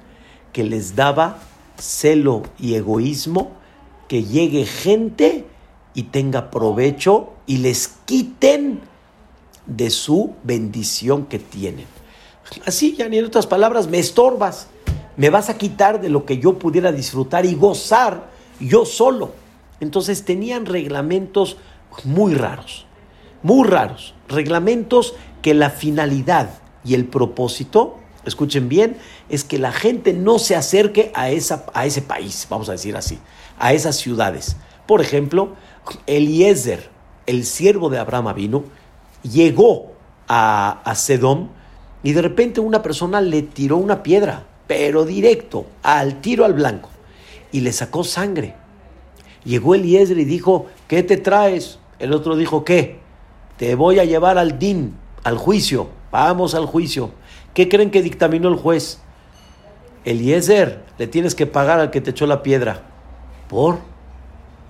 [0.53, 1.39] que les daba
[1.77, 3.51] celo y egoísmo,
[4.09, 5.45] que llegue gente
[5.93, 8.81] y tenga provecho y les quiten
[9.65, 11.85] de su bendición que tienen.
[12.65, 14.67] Así, ya ni en otras palabras, me estorbas,
[15.15, 19.31] me vas a quitar de lo que yo pudiera disfrutar y gozar yo solo.
[19.79, 21.57] Entonces tenían reglamentos
[22.03, 22.87] muy raros,
[23.43, 26.49] muy raros, reglamentos que la finalidad
[26.83, 28.97] y el propósito, escuchen bien,
[29.29, 32.97] es que la gente no se acerque a, esa, a ese país, vamos a decir
[32.97, 33.19] así,
[33.59, 34.55] a esas ciudades.
[34.87, 35.55] Por ejemplo,
[36.07, 36.89] Eliezer,
[37.27, 38.63] el siervo de Abraham vino,
[39.21, 39.91] llegó
[40.27, 41.49] a, a Sedom
[42.01, 46.89] y de repente una persona le tiró una piedra, pero directo, al tiro al blanco,
[47.51, 48.55] y le sacó sangre.
[49.43, 51.79] Llegó Eliezer y dijo, ¿qué te traes?
[51.99, 52.99] El otro dijo, ¿qué?
[53.57, 55.89] Te voy a llevar al DIN, al juicio.
[56.11, 57.11] Vamos al juicio.
[57.53, 58.99] ¿Qué creen que dictaminó el juez?
[60.05, 62.88] Eliezer, le tienes que pagar al que te echó la piedra.
[63.49, 63.79] ¿Por?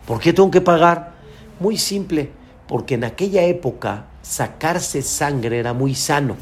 [0.07, 1.11] ¿Por qué tengo que pagar?
[1.59, 2.31] Muy simple,
[2.67, 6.37] porque en aquella época sacarse sangre era muy sano.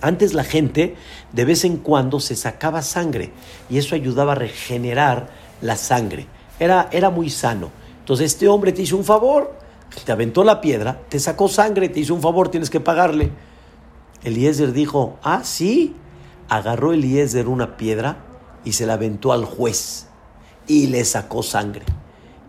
[0.00, 0.96] Antes la gente
[1.32, 3.30] de vez en cuando se sacaba sangre
[3.68, 5.28] y eso ayudaba a regenerar
[5.60, 6.26] la sangre.
[6.58, 7.70] Era, era muy sano.
[8.00, 9.54] Entonces este hombre te hizo un favor,
[10.04, 13.30] te aventó la piedra, te sacó sangre, te hizo un favor, tienes que pagarle.
[14.24, 15.94] Eliezer dijo, ah, sí.
[16.48, 18.24] Agarró Eliezer una piedra
[18.64, 20.07] y se la aventó al juez
[20.68, 21.82] y le sacó sangre.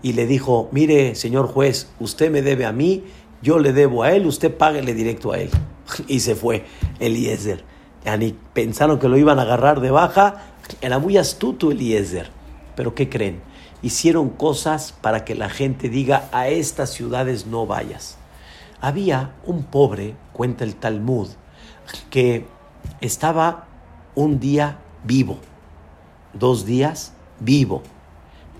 [0.04, 3.04] Y le dijo, mire, señor juez, usted me debe a mí,
[3.42, 5.50] yo le debo a él, usted páguele directo a él.
[6.08, 6.66] Y se fue
[7.00, 7.64] Eliezer.
[8.20, 10.52] ni pensaron que lo iban a agarrar de baja.
[10.82, 12.30] Era muy astuto Eliezer.
[12.76, 13.42] Pero ¿qué creen?
[13.82, 18.18] Hicieron cosas para que la gente diga a estas ciudades no vayas.
[18.82, 21.30] Había un pobre, cuenta el Talmud,
[22.10, 22.46] que
[23.02, 23.68] estaba
[24.16, 25.40] un día vivo,
[26.34, 27.84] dos días vivo,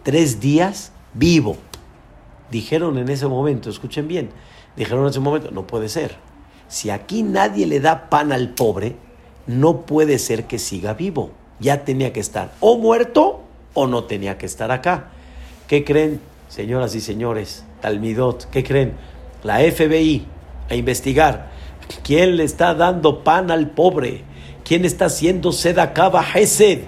[0.04, 1.58] tres días vivo.
[2.52, 4.30] Dijeron en ese momento, escuchen bien,
[4.76, 6.16] dijeron en ese momento, no puede ser.
[6.68, 8.96] Si aquí nadie le da pan al pobre,
[9.48, 11.32] no puede ser que siga vivo.
[11.60, 13.42] Ya tenía que estar o muerto
[13.74, 15.10] o no tenía que estar acá.
[15.68, 17.66] ¿Qué creen, señoras y señores?
[17.82, 18.94] Talmidot, ¿qué creen?
[19.44, 20.26] La FBI
[20.70, 21.50] a investigar
[22.04, 24.24] quién le está dando pan al pobre,
[24.64, 26.80] quién está haciendo sedacaba Hesed.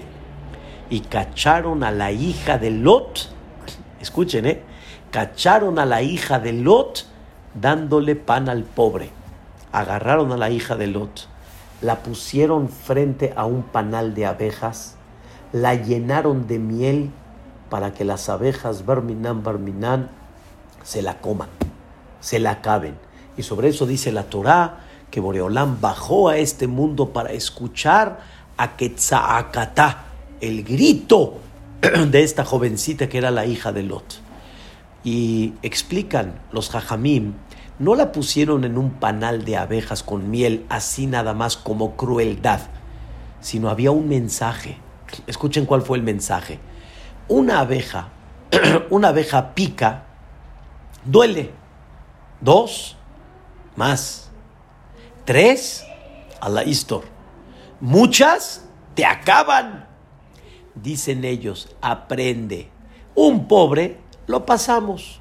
[0.92, 3.30] Y cacharon a la hija de Lot,
[4.02, 4.62] escuchen, ¿eh?
[5.10, 7.06] Cacharon a la hija de Lot
[7.54, 9.08] dándole pan al pobre.
[9.72, 11.28] Agarraron a la hija de Lot,
[11.80, 14.96] la pusieron frente a un panal de abejas,
[15.52, 17.10] la llenaron de miel
[17.70, 20.10] para que las abejas barminan, barminan,
[20.82, 21.48] se la coman,
[22.20, 22.98] se la acaben.
[23.38, 28.20] Y sobre eso dice la Torá que Boreolán bajó a este mundo para escuchar
[28.58, 30.11] a Quetzalcatá,
[30.42, 31.38] el grito
[32.10, 34.20] de esta jovencita que era la hija de Lot.
[35.04, 37.34] Y explican los jajamim,
[37.78, 42.60] no la pusieron en un panal de abejas con miel así nada más como crueldad,
[43.40, 44.76] sino había un mensaje.
[45.26, 46.58] Escuchen cuál fue el mensaje.
[47.28, 48.08] Una abeja,
[48.90, 50.04] una abeja pica,
[51.04, 51.50] duele.
[52.40, 52.96] Dos,
[53.76, 54.30] más.
[55.24, 55.84] Tres,
[56.40, 57.04] a la histor.
[57.80, 59.91] Muchas te acaban.
[60.74, 62.68] Dicen ellos, aprende.
[63.14, 65.20] Un pobre, lo pasamos.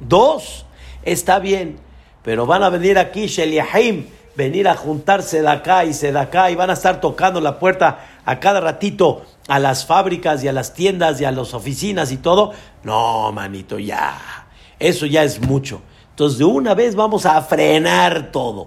[0.00, 0.66] Dos,
[1.02, 1.78] está bien.
[2.22, 4.06] Pero van a venir aquí, Sheliahim,
[4.36, 7.58] venir a juntarse de acá y se de acá y van a estar tocando la
[7.58, 12.12] puerta a cada ratito a las fábricas y a las tiendas y a las oficinas
[12.12, 12.52] y todo.
[12.82, 14.46] No, manito, ya.
[14.78, 15.82] Eso ya es mucho.
[16.10, 18.66] Entonces, de una vez vamos a frenar todo,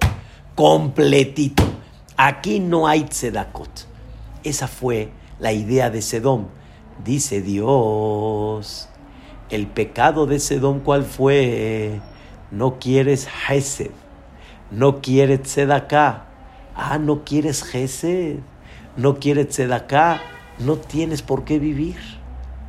[0.55, 1.63] completito.
[2.15, 3.87] Aquí no hay tzedakot.
[4.43, 6.47] Esa fue la idea de Sedom.
[7.03, 8.89] Dice Dios,
[9.49, 12.01] el pecado de Sedom, ¿cuál fue?
[12.51, 13.91] No quieres Hesed,
[14.71, 16.25] no quieres tzedaká.
[16.75, 18.37] Ah, no quieres Hesed,
[18.95, 20.21] no quieres tzedaká,
[20.59, 21.97] no tienes por qué vivir.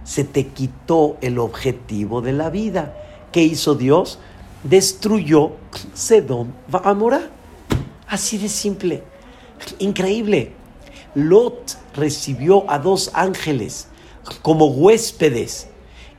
[0.05, 2.95] Se te quitó el objetivo de la vida.
[3.33, 4.19] ¿Qué hizo Dios?
[4.63, 5.53] destruyó
[5.95, 7.31] Sedom Amorá.
[8.07, 9.03] Así de simple.
[9.79, 10.60] Increíble.
[11.15, 13.89] Lot recibió a dos ángeles
[14.43, 15.69] como huéspedes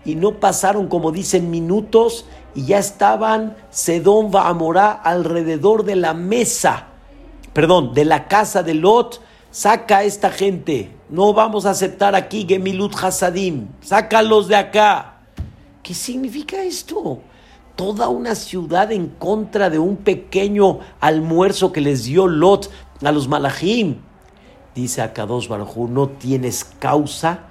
[0.03, 2.25] y no pasaron, como dicen, minutos
[2.55, 6.87] y ya estaban Sedom Amorá alrededor de la mesa,
[7.53, 9.21] perdón, de la casa de Lot.
[9.51, 15.19] Saca a esta gente, no vamos a aceptar aquí Gemilut Hasadim, sácalos de acá.
[15.83, 17.19] ¿Qué significa esto?
[17.75, 22.69] toda una ciudad en contra de un pequeño almuerzo que les dio Lot
[23.03, 23.95] a los malachim.
[24.75, 27.47] Dice Akados Baruj no tienes causa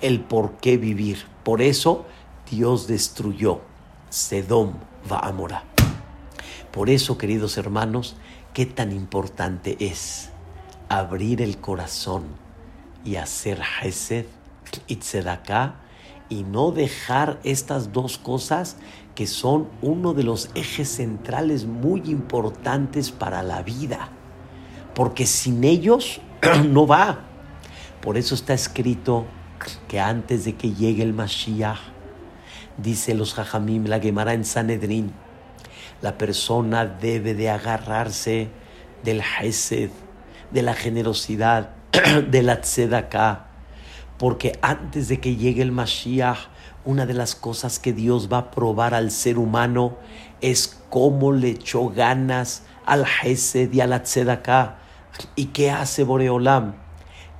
[0.00, 1.26] el por qué vivir.
[1.42, 2.06] Por eso
[2.50, 3.60] Dios destruyó
[4.08, 4.74] Sedom
[5.08, 5.64] Vaamora.
[6.70, 8.16] Por eso, queridos hermanos,
[8.54, 10.30] qué tan importante es
[10.88, 12.24] abrir el corazón
[13.04, 14.26] y hacer Hesed
[14.86, 15.00] y
[16.28, 18.76] y no dejar estas dos cosas
[19.16, 24.10] que son uno de los ejes centrales muy importantes para la vida,
[24.94, 26.20] porque sin ellos
[26.68, 27.20] no va.
[28.00, 29.26] Por eso está escrito
[29.88, 31.78] que antes de que llegue el Mashiach,
[32.78, 35.12] dice los Jajamim, la Gemara en Sanedrín,
[36.00, 38.48] la persona debe de agarrarse
[39.04, 39.90] del Hesed,
[40.50, 41.70] de la generosidad,
[42.30, 43.46] de la Tzedakah,
[44.18, 46.48] porque antes de que llegue el Mashiach,
[46.84, 49.98] una de las cosas que Dios va a probar al ser humano
[50.40, 54.78] es cómo le echó ganas al Hesed y a la Tzedakah.
[55.36, 56.74] ¿Y qué hace Boreolam?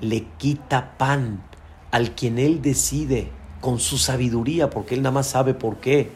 [0.01, 1.43] Le quita pan
[1.91, 3.31] al quien él decide
[3.61, 6.11] con su sabiduría, porque él nada más sabe por qué.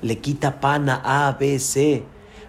[0.00, 2.04] le quita pan a A, B, C,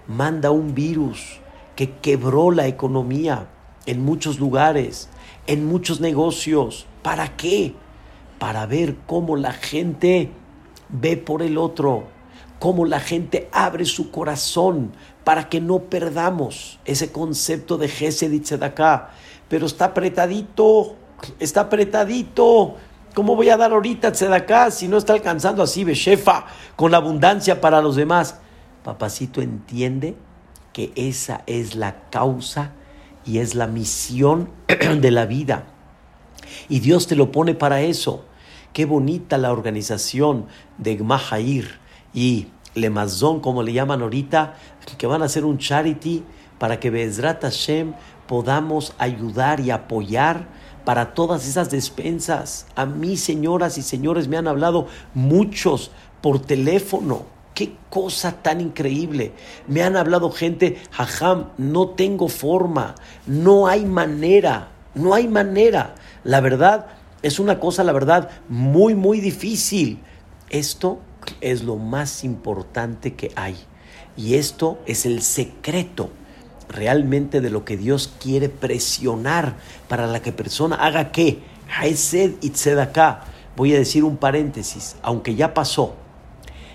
[0.07, 1.39] manda un virus
[1.75, 3.47] que quebró la economía
[3.85, 5.09] en muchos lugares,
[5.47, 6.85] en muchos negocios.
[7.01, 7.73] ¿Para qué?
[8.37, 10.31] Para ver cómo la gente
[10.89, 12.07] ve por el otro,
[12.59, 14.91] cómo la gente abre su corazón
[15.23, 19.11] para que no perdamos ese concepto de Gesed y Tzedakah.
[19.47, 20.95] Pero está apretadito,
[21.39, 22.75] está apretadito.
[23.15, 26.45] ¿Cómo voy a dar ahorita Tzedakah si no está alcanzando así, Beshefa,
[26.75, 28.39] con abundancia para los demás?
[28.83, 30.15] Papacito entiende
[30.73, 32.73] que esa es la causa
[33.25, 34.49] y es la misión
[35.01, 35.65] de la vida.
[36.67, 38.25] Y Dios te lo pone para eso.
[38.73, 40.45] Qué bonita la organización
[40.77, 41.79] de Gmahair
[42.13, 44.55] y Lemazón, como le llaman ahorita,
[44.97, 46.23] que van a hacer un charity
[46.57, 47.93] para que Bezrat Hashem
[48.27, 50.47] podamos ayudar y apoyar
[50.85, 52.67] para todas esas despensas.
[52.75, 55.91] A mí, señoras y señores, me han hablado muchos
[56.21, 57.25] por teléfono.
[57.53, 59.33] Qué cosa tan increíble.
[59.67, 62.95] Me han hablado gente, jajam, no tengo forma,
[63.25, 65.95] no hay manera, no hay manera.
[66.23, 66.87] La verdad
[67.21, 69.99] es una cosa, la verdad, muy, muy difícil.
[70.49, 70.99] Esto
[71.41, 73.57] es lo más importante que hay.
[74.17, 76.09] Y esto es el secreto
[76.67, 79.55] realmente de lo que Dios quiere presionar
[79.87, 81.39] para la que persona haga qué.
[81.79, 83.21] Haesed y Tzedakah.
[83.55, 85.95] Voy a decir un paréntesis, aunque ya pasó.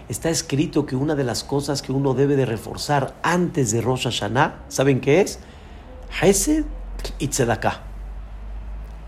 [0.09, 4.05] Está escrito que una de las cosas que uno debe de reforzar antes de Rosh
[4.05, 5.39] Hashanah, ¿saben qué es?
[6.21, 6.65] Haesed
[7.19, 7.31] y.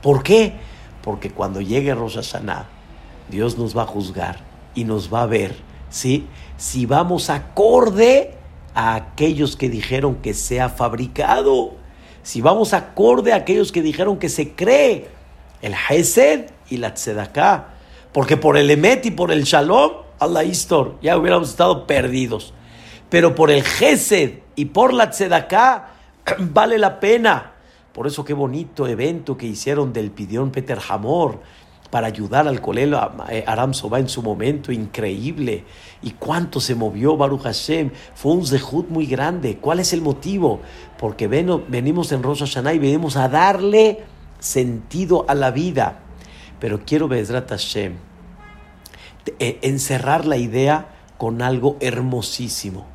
[0.03, 0.55] ¿Por qué?
[1.03, 2.67] Porque cuando llegue Rosh Hashanah,
[3.31, 5.57] Dios nos va a juzgar y nos va a ver,
[5.91, 6.27] ¿sí?
[6.57, 8.35] Si vamos acorde
[8.75, 11.73] a aquellos que dijeron que se ha fabricado,
[12.23, 15.09] si vamos acorde a aquellos que dijeron que se cree,
[15.63, 17.69] el Hesed y la Tzedaká,
[18.13, 22.55] porque por el Emet y por el Shalom, Allah Istor, ya hubiéramos estado perdidos.
[23.11, 25.91] Pero por el Hesed y por la Tzedaká,
[26.39, 27.53] vale la pena.
[27.93, 31.41] Por eso qué bonito evento que hicieron del Pidión Peter Hamor,
[31.91, 35.65] para ayudar al colelo eh, Aram Soba en su momento, increíble.
[36.03, 37.91] ¿Y cuánto se movió Baruch Hashem?
[38.15, 39.59] Fue un zehut muy grande.
[39.59, 40.61] ¿Cuál es el motivo?
[40.99, 44.05] Porque venimos en Rosh Hashanah y venimos a darle
[44.39, 46.01] sentido a la vida.
[46.61, 47.95] Pero quiero, Bezrat Hashem,
[49.39, 52.87] eh, encerrar la idea con algo hermosísimo.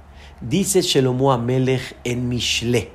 [0.42, 2.92] Dice Shelomo Amelech en Mishle.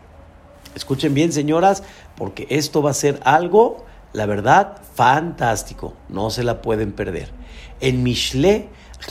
[0.75, 1.83] Escuchen bien, señoras,
[2.17, 7.31] porque esto va a ser algo la verdad, fantástico, no se la pueden perder.
[7.81, 8.69] En Mishle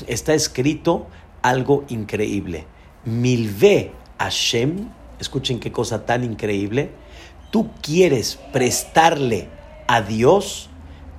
[0.07, 1.07] está escrito
[1.41, 2.65] algo increíble.
[3.05, 6.91] Milve Hashem, escuchen qué cosa tan increíble.
[7.51, 9.49] Tú quieres prestarle
[9.87, 10.69] a Dios,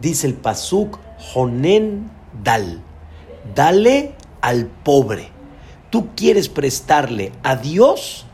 [0.00, 2.10] dice el Pasuk, Jonen
[2.42, 2.82] Dal.
[3.54, 5.28] Dale al pobre.
[5.90, 8.26] Tú quieres prestarle a Dios,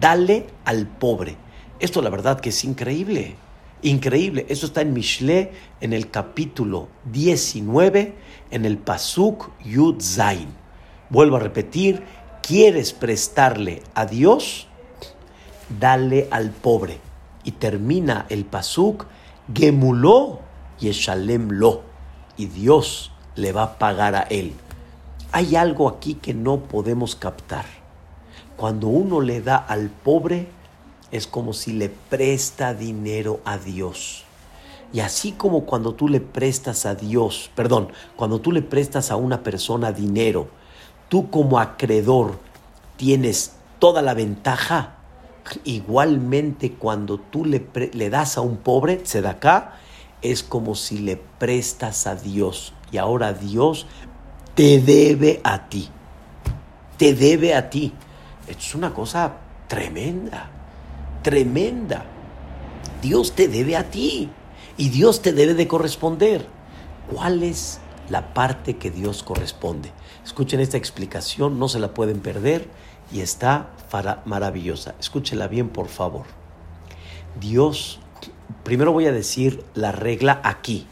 [0.00, 1.36] dale al pobre.
[1.78, 3.36] Esto la verdad que es increíble.
[3.84, 8.14] Increíble, eso está en Mishle, en el capítulo 19,
[8.50, 10.48] en el Pasuk Yud Zain.
[11.10, 12.02] Vuelvo a repetir,
[12.40, 14.68] quieres prestarle a Dios,
[15.78, 16.98] dale al pobre.
[17.44, 19.04] Y termina el Pasuk,
[19.54, 20.40] Gemuló
[20.80, 21.82] lo
[22.38, 24.54] Y Dios le va a pagar a él.
[25.30, 27.66] Hay algo aquí que no podemos captar.
[28.56, 30.48] Cuando uno le da al pobre,
[31.14, 34.24] es como si le presta dinero a Dios.
[34.92, 39.16] Y así como cuando tú le prestas a Dios, perdón, cuando tú le prestas a
[39.16, 40.48] una persona dinero,
[41.08, 42.40] tú como acreedor
[42.96, 44.96] tienes toda la ventaja,
[45.62, 49.74] igualmente cuando tú le, le das a un pobre, acá,
[50.20, 52.72] es como si le prestas a Dios.
[52.90, 53.86] Y ahora Dios
[54.56, 55.88] te debe a ti.
[56.96, 57.92] Te debe a ti.
[58.48, 59.36] Es una cosa
[59.68, 60.53] tremenda
[61.24, 62.04] tremenda.
[63.02, 64.30] Dios te debe a ti
[64.76, 66.46] y Dios te debe de corresponder.
[67.12, 69.90] ¿Cuál es la parte que Dios corresponde?
[70.24, 72.68] Escuchen esta explicación, no se la pueden perder
[73.10, 73.70] y está
[74.24, 74.94] maravillosa.
[75.00, 76.26] Escúchela bien, por favor.
[77.40, 77.98] Dios,
[78.62, 80.86] primero voy a decir la regla aquí.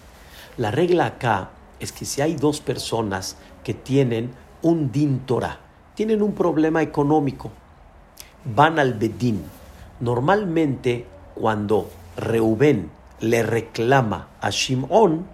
[0.57, 5.23] La regla acá es que si hay dos personas que tienen un din
[5.95, 7.51] tienen un problema económico,
[8.45, 9.43] van al bedín,
[10.03, 12.91] Normalmente, cuando Reubén
[13.21, 15.29] le reclama a Shimón,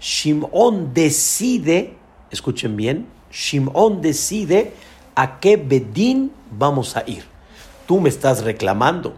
[0.00, 1.94] Shimón decide,
[2.32, 4.72] escuchen bien, Shimón decide
[5.14, 7.26] a qué Bedín vamos a ir.
[7.86, 9.14] Tú me estás reclamando,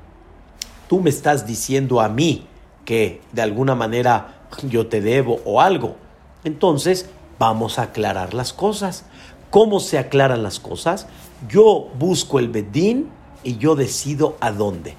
[0.87, 2.47] tú me estás diciendo a mí
[2.85, 5.97] que de alguna manera yo te debo o algo.
[6.45, 9.07] Entonces, vamos a aclarar las cosas.
[9.49, 11.07] ¿Cómo se aclaran las cosas?
[11.49, 13.09] Yo busco el bedín
[13.43, 14.95] y yo decido a dónde.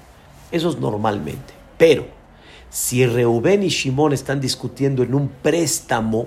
[0.50, 1.54] Eso es normalmente.
[1.78, 2.06] Pero
[2.70, 6.26] si Reubén y Shimón están discutiendo en un préstamo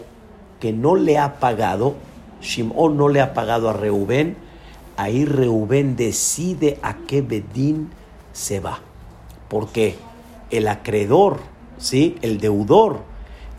[0.60, 1.96] que no le ha pagado,
[2.42, 4.38] Shimón no le ha pagado a Reubén,
[4.98, 7.90] ahí Reubén decide a qué bedín
[8.34, 8.80] se va.
[9.50, 9.96] Porque
[10.50, 11.40] el acreedor,
[11.78, 12.18] ¿sí?
[12.22, 13.02] el deudor,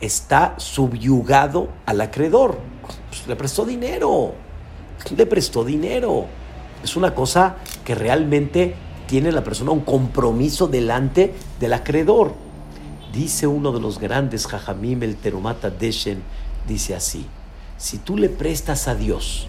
[0.01, 2.59] está subyugado al acreedor.
[3.09, 4.33] Pues, le prestó dinero,
[5.17, 6.27] le prestó dinero.
[6.83, 8.75] Es una cosa que realmente
[9.07, 12.35] tiene la persona un compromiso delante del acreedor.
[13.13, 16.23] Dice uno de los grandes Jajamim, el Terumata Deshen,
[16.67, 17.27] dice así,
[17.79, 19.47] si tú le prestas a Dios,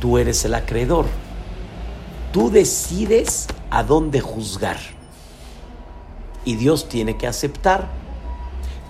[0.00, 1.06] tú eres el acreedor,
[2.32, 4.78] tú decides a dónde juzgar
[6.44, 7.88] y Dios tiene que aceptar.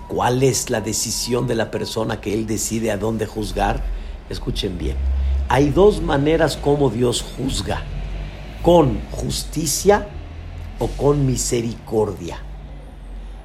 [0.07, 3.83] ¿Cuál es la decisión de la persona que él decide a dónde juzgar?
[4.29, 4.97] Escuchen bien.
[5.51, 7.81] Hay dos maneras como Dios juzga.
[8.61, 10.07] Con justicia
[10.77, 12.37] o con misericordia.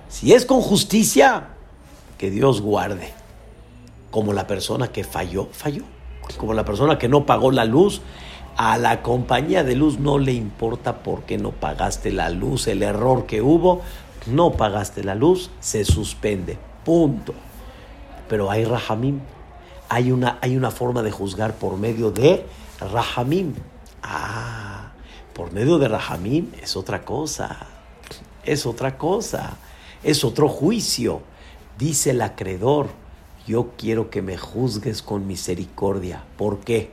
[0.09, 1.49] Si es con justicia,
[2.19, 3.13] que Dios guarde.
[4.11, 5.85] Como la persona que falló, falló.
[6.37, 8.03] Como la persona que no pagó la luz,
[8.57, 12.83] a la compañía de luz no le importa por qué no pagaste la luz, el
[12.83, 13.81] error que hubo,
[14.27, 16.59] no pagaste la luz, se suspende.
[16.85, 17.35] Punto.
[18.29, 19.21] Pero hay rahamim.
[19.95, 22.45] Hay una, hay una forma de juzgar por medio de
[22.81, 23.55] rahamim.
[24.03, 24.91] Ah,
[25.33, 27.69] por medio de rahamim es otra cosa.
[28.45, 29.57] Es otra cosa.
[30.03, 31.23] Es otro juicio.
[31.79, 32.89] Dice el acreedor,
[33.47, 36.25] yo quiero que me juzgues con misericordia.
[36.37, 36.91] ¿Por qué?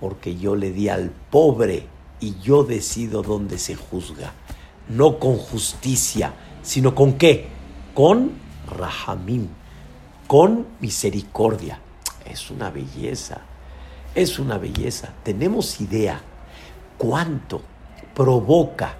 [0.00, 1.88] Porque yo le di al pobre
[2.20, 4.32] y yo decido dónde se juzga.
[4.88, 6.32] No con justicia
[6.62, 7.48] sino con qué?
[7.92, 8.32] Con
[8.66, 9.48] rahamim,
[10.26, 11.80] con misericordia.
[12.24, 13.40] Es una belleza,
[14.14, 15.10] es una belleza.
[15.22, 16.20] Tenemos idea
[16.98, 17.62] cuánto
[18.14, 18.96] provoca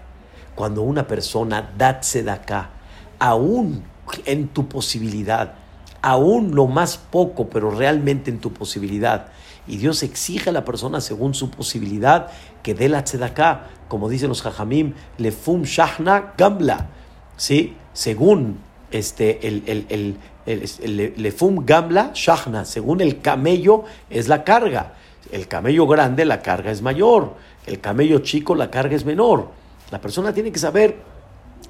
[0.55, 2.01] cuando una persona da
[2.33, 2.71] acá,
[3.19, 3.85] aún
[4.25, 5.55] en tu posibilidad,
[6.03, 9.29] aún lo más poco, pero realmente en tu posibilidad.
[9.67, 12.29] Y Dios exige a la persona según su posibilidad
[12.63, 16.89] que dé la tzedaká, como dicen los jajamim, lefum shahna gambla
[17.37, 17.75] ¿sí?
[17.95, 18.59] Según
[18.91, 20.17] este, el, el,
[20.47, 24.95] el, lefum gamla shahna, según el camello es la carga.
[25.31, 27.35] El camello grande la carga es mayor,
[27.67, 29.51] el camello chico la carga es menor.
[29.91, 30.97] La persona tiene que saber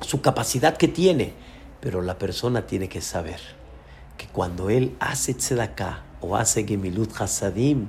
[0.01, 1.35] su capacidad que tiene,
[1.81, 3.41] pero la persona tiene que saber
[4.17, 7.89] que cuando él hace tzedakah o hace gemilut hasadim,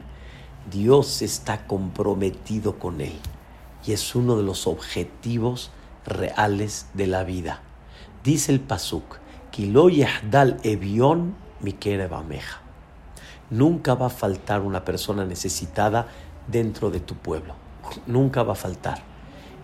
[0.70, 3.14] Dios está comprometido con él
[3.86, 5.72] y es uno de los objetivos
[6.06, 7.62] reales de la vida.
[8.24, 9.18] Dice el Pasuk,
[9.50, 11.36] Kilo Yahdal Evion
[12.08, 12.62] Bameja.
[13.50, 16.08] Nunca va a faltar una persona necesitada
[16.48, 17.56] dentro de tu pueblo.
[18.06, 19.00] Nunca va a faltar.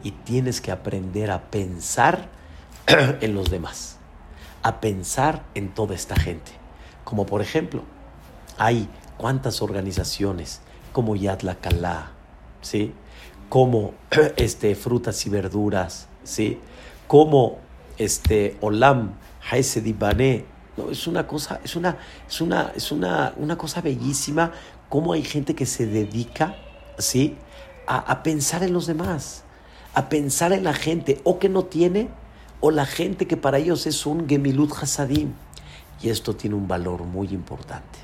[0.04, 2.30] Y tienes que aprender a pensar
[2.88, 3.98] en los demás.
[4.64, 6.52] A pensar en toda esta gente.
[7.04, 7.84] Como por ejemplo,
[8.58, 10.62] hay cuántas organizaciones
[10.94, 11.58] como Yad la
[12.62, 12.92] ¿sí?
[13.50, 13.94] Como
[14.36, 16.60] este, frutas y verduras, ¿sí?
[17.08, 17.67] Como
[17.98, 19.14] este, Olam,
[19.50, 20.46] Haesedibané.
[20.78, 24.52] No, es una cosa, es una, es una, es una, una cosa bellísima
[24.90, 26.56] cómo hay gente que se dedica,
[26.98, 27.36] ¿sí?
[27.88, 29.44] A, pensar en los demás,
[29.94, 32.10] a pensar en la gente, o que no tiene,
[32.60, 35.32] o la gente que para ellos es un Gemilut Hasadim.
[36.02, 38.00] Y esto tiene un valor muy importante,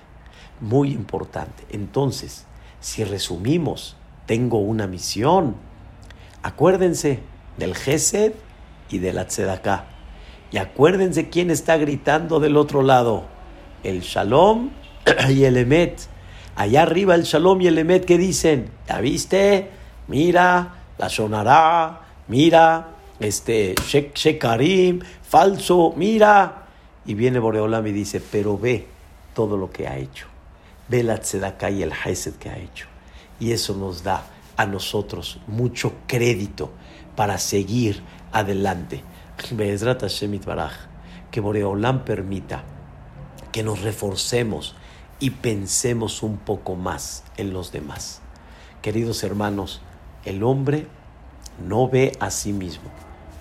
[0.62, 1.66] muy importante.
[1.70, 2.46] Entonces,
[2.80, 5.58] si resumimos, tengo una misión.
[6.44, 7.20] Acuérdense
[7.58, 8.34] del Gesed
[8.94, 9.86] y de la tzedakah.
[10.52, 13.24] Y acuérdense quién está gritando del otro lado.
[13.84, 14.70] El Shalom
[15.30, 16.00] y el Emet.
[16.56, 19.72] Allá arriba el Shalom y el Emet que dicen, ¿ya viste?
[20.08, 22.89] Mira, la sonará, mira,
[23.20, 26.68] este, Shekarim, falso, mira.
[27.06, 28.86] Y viene Boreolam y dice, pero ve
[29.34, 30.28] todo lo que ha hecho.
[30.88, 32.86] Ve la tzedakah y el hesed que ha hecho.
[33.39, 34.24] Y eso nos da
[34.56, 36.72] a nosotros mucho crédito
[37.16, 38.02] para seguir
[38.34, 39.04] adelante.
[41.32, 42.64] Que Boreolam permita
[43.52, 44.76] que nos reforcemos
[45.20, 48.22] y pensemos un poco más en los demás.
[48.82, 49.82] Queridos hermanos,
[50.26, 50.88] el hombre
[51.66, 52.90] no ve a sí mismo.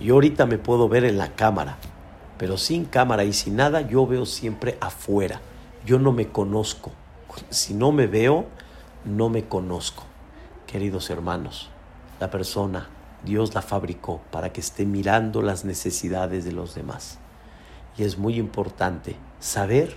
[0.00, 1.76] Yo ahorita me puedo ver en la cámara,
[2.38, 5.40] pero sin cámara y sin nada yo veo siempre afuera.
[5.84, 6.92] Yo no me conozco.
[7.50, 8.46] Si no me veo,
[9.04, 10.04] no me conozco.
[10.66, 11.70] Queridos hermanos,
[12.20, 12.88] la persona
[13.24, 17.18] Dios la fabricó para que esté mirando las necesidades de los demás.
[17.96, 19.96] Y es muy importante saber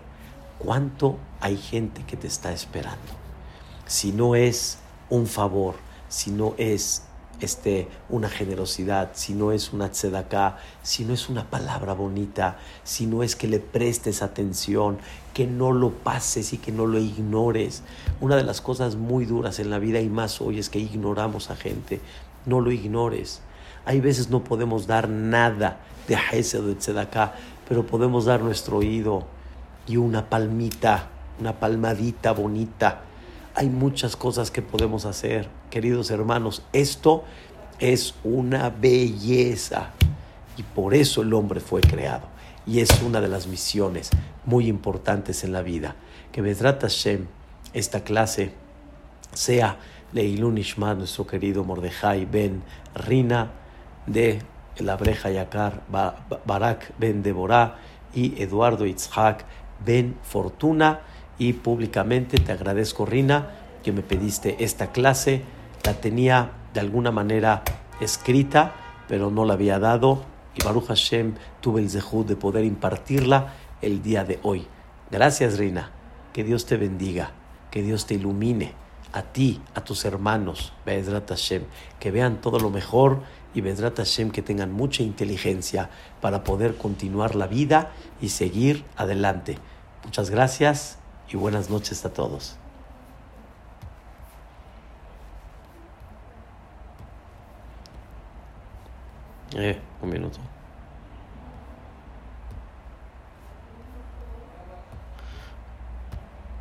[0.60, 3.00] cuánto hay gente que te está esperando.
[3.88, 4.80] si no es
[5.12, 5.76] un favor,
[6.10, 7.04] si no es
[7.40, 13.06] este, una generosidad, si no es una tzedaká, si no es una palabra bonita, si
[13.06, 14.98] no es que le prestes atención,
[15.34, 17.84] que no lo pases y que no lo ignores.
[18.22, 21.50] Una de las cosas muy duras en la vida y más hoy es que ignoramos
[21.50, 22.00] a gente.
[22.46, 23.42] No lo ignores.
[23.86, 27.34] Hay veces no podemos dar nada de Hesed de Tzedaká,
[27.68, 29.26] pero podemos dar nuestro oído
[29.88, 33.02] y una palmita, una palmadita bonita
[33.58, 36.62] hay muchas cosas que podemos hacer, queridos hermanos.
[36.74, 37.24] Esto
[37.80, 39.92] es una belleza
[40.58, 42.28] y por eso el hombre fue creado.
[42.68, 44.10] Y es una de las misiones
[44.44, 45.96] muy importantes en la vida.
[46.34, 47.28] Que Vedrat Hashem,
[47.74, 48.52] esta clase,
[49.34, 49.78] sea
[50.16, 52.64] Leilun Ishmael, nuestro querido Mordejai Ben
[52.96, 53.52] Rina,
[54.08, 54.40] de
[54.78, 55.84] la Breja Yakar
[56.46, 57.76] Barak Ben Deborah
[58.14, 59.44] y Eduardo Itzhak
[59.86, 61.02] Ben Fortuna
[61.38, 63.50] y públicamente te agradezco, Rina,
[63.84, 65.42] que me pediste esta clase.
[65.84, 67.64] La tenía de alguna manera
[68.00, 68.74] escrita,
[69.10, 70.24] pero no la había dado.
[70.56, 74.66] Y Baruch Hashem tuve el zehut de poder impartirla el día de hoy.
[75.12, 75.92] Gracias, Rina.
[76.32, 77.32] Que Dios te bendiga,
[77.70, 78.85] que Dios te ilumine
[79.16, 81.64] a ti, a tus hermanos, Be'ezrat Hashem,
[82.02, 83.22] que vean todo lo mejor
[83.54, 85.90] y Be'ezrat Hashem que tengan mucha inteligencia
[86.20, 89.58] para poder continuar la vida y seguir adelante.
[90.04, 90.98] Muchas gracias
[91.32, 92.58] y buenas noches a todos.
[99.54, 100.40] Eh, un minuto.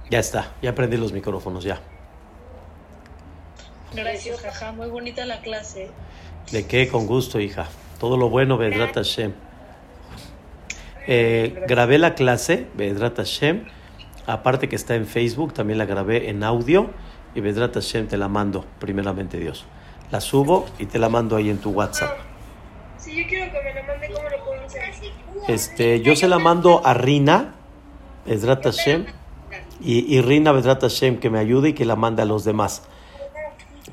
[0.08, 1.80] Ya está, ya prendí los micrófonos, ya.
[3.94, 5.90] Gracias, jaja, muy bonita la clase.
[6.50, 6.88] ¿De qué?
[6.88, 7.68] Con gusto, hija.
[7.98, 9.32] Todo lo bueno, Bedrat Hashem.
[11.06, 13.66] Eh, grabé la clase, Bedrat Hashem
[14.26, 16.90] Aparte que está en Facebook, también la grabé en audio
[17.34, 19.66] y Vedrat Hashem te la mando, primeramente Dios.
[20.10, 22.16] La subo y te la mando ahí en tu WhatsApp.
[23.06, 24.82] Yo quiero que me la mande, ¿cómo lo puedo hacer?
[25.46, 27.54] Este, yo se la mando a Rina,
[28.24, 29.04] Vedrat Hashem,
[29.82, 32.82] y, y Rina Vedrat Hashem que me ayude y que la mande a los demás.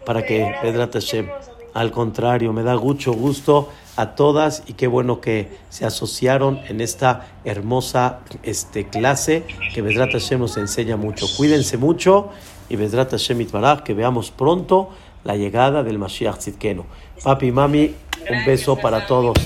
[0.06, 1.30] Para que Vedrat Hashem.
[1.74, 6.82] Al contrario, me da mucho gusto a todas y qué bueno que se asociaron en
[6.82, 11.26] esta hermosa este, clase que Vedrat Hashem nos enseña mucho.
[11.38, 12.30] Cuídense mucho
[12.70, 14.90] y Vedrat Hashem Itbaraj, que veamos pronto
[15.24, 16.84] la llegada del Mashiach Tzidkenu.
[17.24, 17.96] Papi y mami,
[18.30, 19.38] un beso para todos.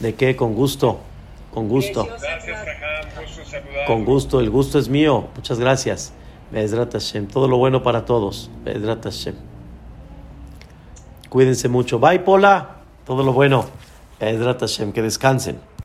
[0.00, 0.36] ¿De qué?
[0.36, 1.00] Con gusto,
[1.52, 2.08] con gusto.
[3.86, 5.28] Con gusto, el gusto es mío.
[5.34, 6.12] Muchas gracias.
[6.50, 8.50] Vedrat Hashem, todo lo bueno para todos.
[8.64, 9.34] Vedrat Hashem.
[11.28, 11.98] Cuídense mucho.
[11.98, 12.82] Bye, Pola.
[13.06, 13.64] Todo lo bueno.
[14.18, 15.60] Edrat Hashem, que descansen.